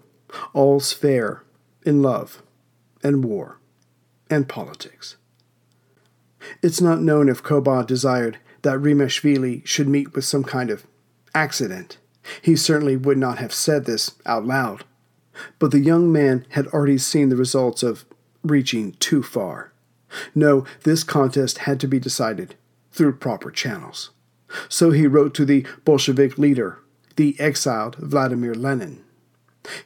All's 0.53 0.93
fair 0.93 1.43
in 1.85 2.01
love 2.01 2.41
and 3.03 3.23
war 3.23 3.59
and 4.29 4.47
politics. 4.47 5.15
It's 6.61 6.81
not 6.81 7.01
known 7.01 7.29
if 7.29 7.43
Koba 7.43 7.83
desired 7.85 8.37
that 8.61 8.79
Ramishvili 8.79 9.65
should 9.65 9.87
meet 9.87 10.13
with 10.13 10.25
some 10.25 10.43
kind 10.43 10.69
of 10.69 10.85
accident. 11.33 11.97
He 12.41 12.55
certainly 12.55 12.95
would 12.95 13.17
not 13.17 13.39
have 13.39 13.53
said 13.53 13.85
this 13.85 14.15
out 14.25 14.45
loud. 14.45 14.83
But 15.57 15.71
the 15.71 15.79
young 15.79 16.11
man 16.11 16.45
had 16.49 16.67
already 16.67 16.97
seen 16.97 17.29
the 17.29 17.35
results 17.35 17.83
of 17.83 18.05
reaching 18.43 18.93
too 18.93 19.23
far. 19.23 19.71
No, 20.33 20.65
this 20.83 21.03
contest 21.03 21.59
had 21.59 21.79
to 21.81 21.87
be 21.87 21.99
decided 21.99 22.55
through 22.91 23.13
proper 23.17 23.51
channels. 23.51 24.09
So 24.67 24.91
he 24.91 25.07
wrote 25.07 25.33
to 25.35 25.45
the 25.45 25.65
Bolshevik 25.85 26.37
leader, 26.37 26.79
the 27.15 27.39
exiled 27.39 27.95
Vladimir 27.97 28.55
Lenin. 28.55 29.03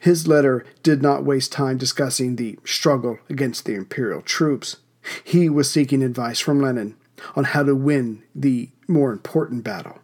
His 0.00 0.26
letter 0.26 0.64
did 0.82 1.02
not 1.02 1.24
waste 1.24 1.52
time 1.52 1.76
discussing 1.76 2.36
the 2.36 2.58
struggle 2.64 3.18
against 3.28 3.64
the 3.64 3.74
imperial 3.74 4.22
troops. 4.22 4.76
He 5.22 5.50
was 5.50 5.70
seeking 5.70 6.02
advice 6.02 6.40
from 6.40 6.60
Lenin 6.60 6.96
on 7.36 7.44
how 7.44 7.62
to 7.64 7.74
win 7.74 8.22
the 8.34 8.70
more 8.88 9.12
important 9.12 9.62
battle. 9.64 9.98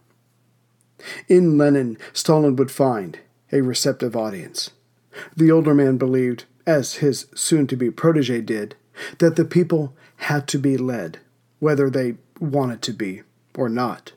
In 1.28 1.58
Lenin, 1.58 1.98
Stalin 2.12 2.56
would 2.56 2.70
find 2.70 3.18
a 3.52 3.60
receptive 3.60 4.16
audience. 4.16 4.70
The 5.36 5.50
older 5.50 5.74
man 5.74 5.96
believed, 5.96 6.44
as 6.66 6.96
his 6.96 7.26
soon 7.34 7.66
to 7.68 7.76
be 7.76 7.90
protege 7.90 8.40
did, 8.40 8.76
that 9.18 9.36
the 9.36 9.44
people 9.44 9.94
had 10.16 10.46
to 10.48 10.58
be 10.58 10.76
led, 10.76 11.18
whether 11.58 11.90
they 11.90 12.16
wanted 12.38 12.82
to 12.82 12.92
be 12.92 13.22
or 13.56 13.68
not. 13.68 14.12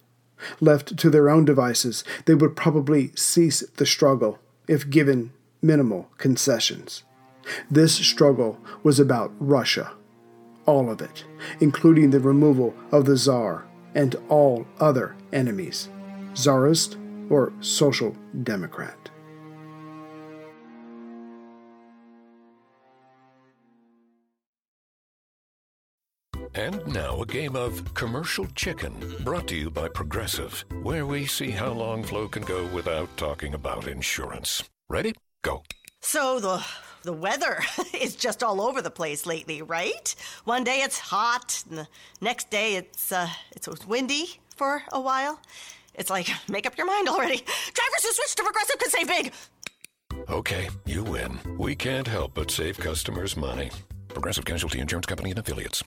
Left 0.60 0.98
to 0.98 1.10
their 1.10 1.30
own 1.30 1.46
devices, 1.46 2.04
they 2.26 2.36
would 2.36 2.56
probably 2.56 3.12
cease 3.16 3.62
the 3.78 3.86
struggle 3.86 4.40
if 4.68 4.90
given 4.90 5.32
minimal 5.62 6.10
concessions. 6.18 7.04
This 7.70 7.96
struggle 7.96 8.60
was 8.84 9.00
about 9.00 9.34
Russia, 9.40 9.94
all 10.66 10.90
of 10.90 11.02
it, 11.02 11.26
including 11.60 12.10
the 12.10 12.20
removal 12.20 12.74
of 12.92 13.06
the 13.06 13.18
Tsar 13.18 13.66
and 13.96 14.16
all 14.30 14.66
other 14.80 15.16
enemies, 15.32 15.90
Tsarist 16.34 16.98
or 17.30 17.54
Social 17.62 18.16
Democrat. 18.44 19.10
And 26.56 26.86
now 26.88 27.20
a 27.22 27.26
game 27.26 27.56
of 27.56 27.94
commercial 27.96 28.46
chicken 28.54 28.94
brought 29.24 29.48
to 29.48 29.56
you 29.56 29.72
by 29.72 29.88
Progressive, 29.88 30.64
where 30.84 31.08
we 31.08 31.26
see 31.26 31.50
how 31.50 31.72
long 31.72 32.04
Flo 32.04 32.28
can 32.28 32.44
go 32.44 32.68
without 32.68 33.10
talking 33.18 33.56
about 33.56 33.88
insurance. 33.88 34.62
Ready? 34.88 35.16
Go. 35.42 35.64
So 36.02 36.40
the 36.40 36.64
the 37.02 37.14
weather 37.14 37.64
is 38.00 38.16
just 38.16 38.44
all 38.44 38.62
over 38.62 38.82
the 38.82 38.92
place 38.92 39.26
lately, 39.26 39.62
right? 39.62 40.16
One 40.46 40.64
day 40.64 40.82
it's 40.82 41.00
hot, 41.00 41.64
and 41.70 41.80
the 41.80 41.88
next 42.22 42.52
day 42.52 42.76
it's 42.76 43.12
uh, 43.12 43.30
it's 43.52 43.68
windy 43.88 44.40
for 44.56 44.84
a 44.92 45.02
while. 45.02 45.40
It's 45.96 46.10
like 46.10 46.30
make 46.50 46.66
up 46.66 46.78
your 46.78 46.88
mind 46.88 47.10
already. 47.10 47.38
Drivers 47.38 48.04
who 48.04 48.12
switch 48.12 48.36
to 48.36 48.44
Progressive 48.44 48.80
can 48.80 48.90
save 48.90 49.08
big. 49.08 49.34
Okay, 50.30 50.70
you 50.86 51.04
win. 51.04 51.40
We 51.58 51.76
can't 51.76 52.08
help 52.08 52.34
but 52.34 52.52
save 52.52 52.78
customers 52.78 53.36
money. 53.36 53.72
Progressive 54.10 54.46
Casualty 54.46 54.80
Insurance 54.80 55.06
Company 55.06 55.32
and 55.32 55.40
affiliates. 55.40 55.84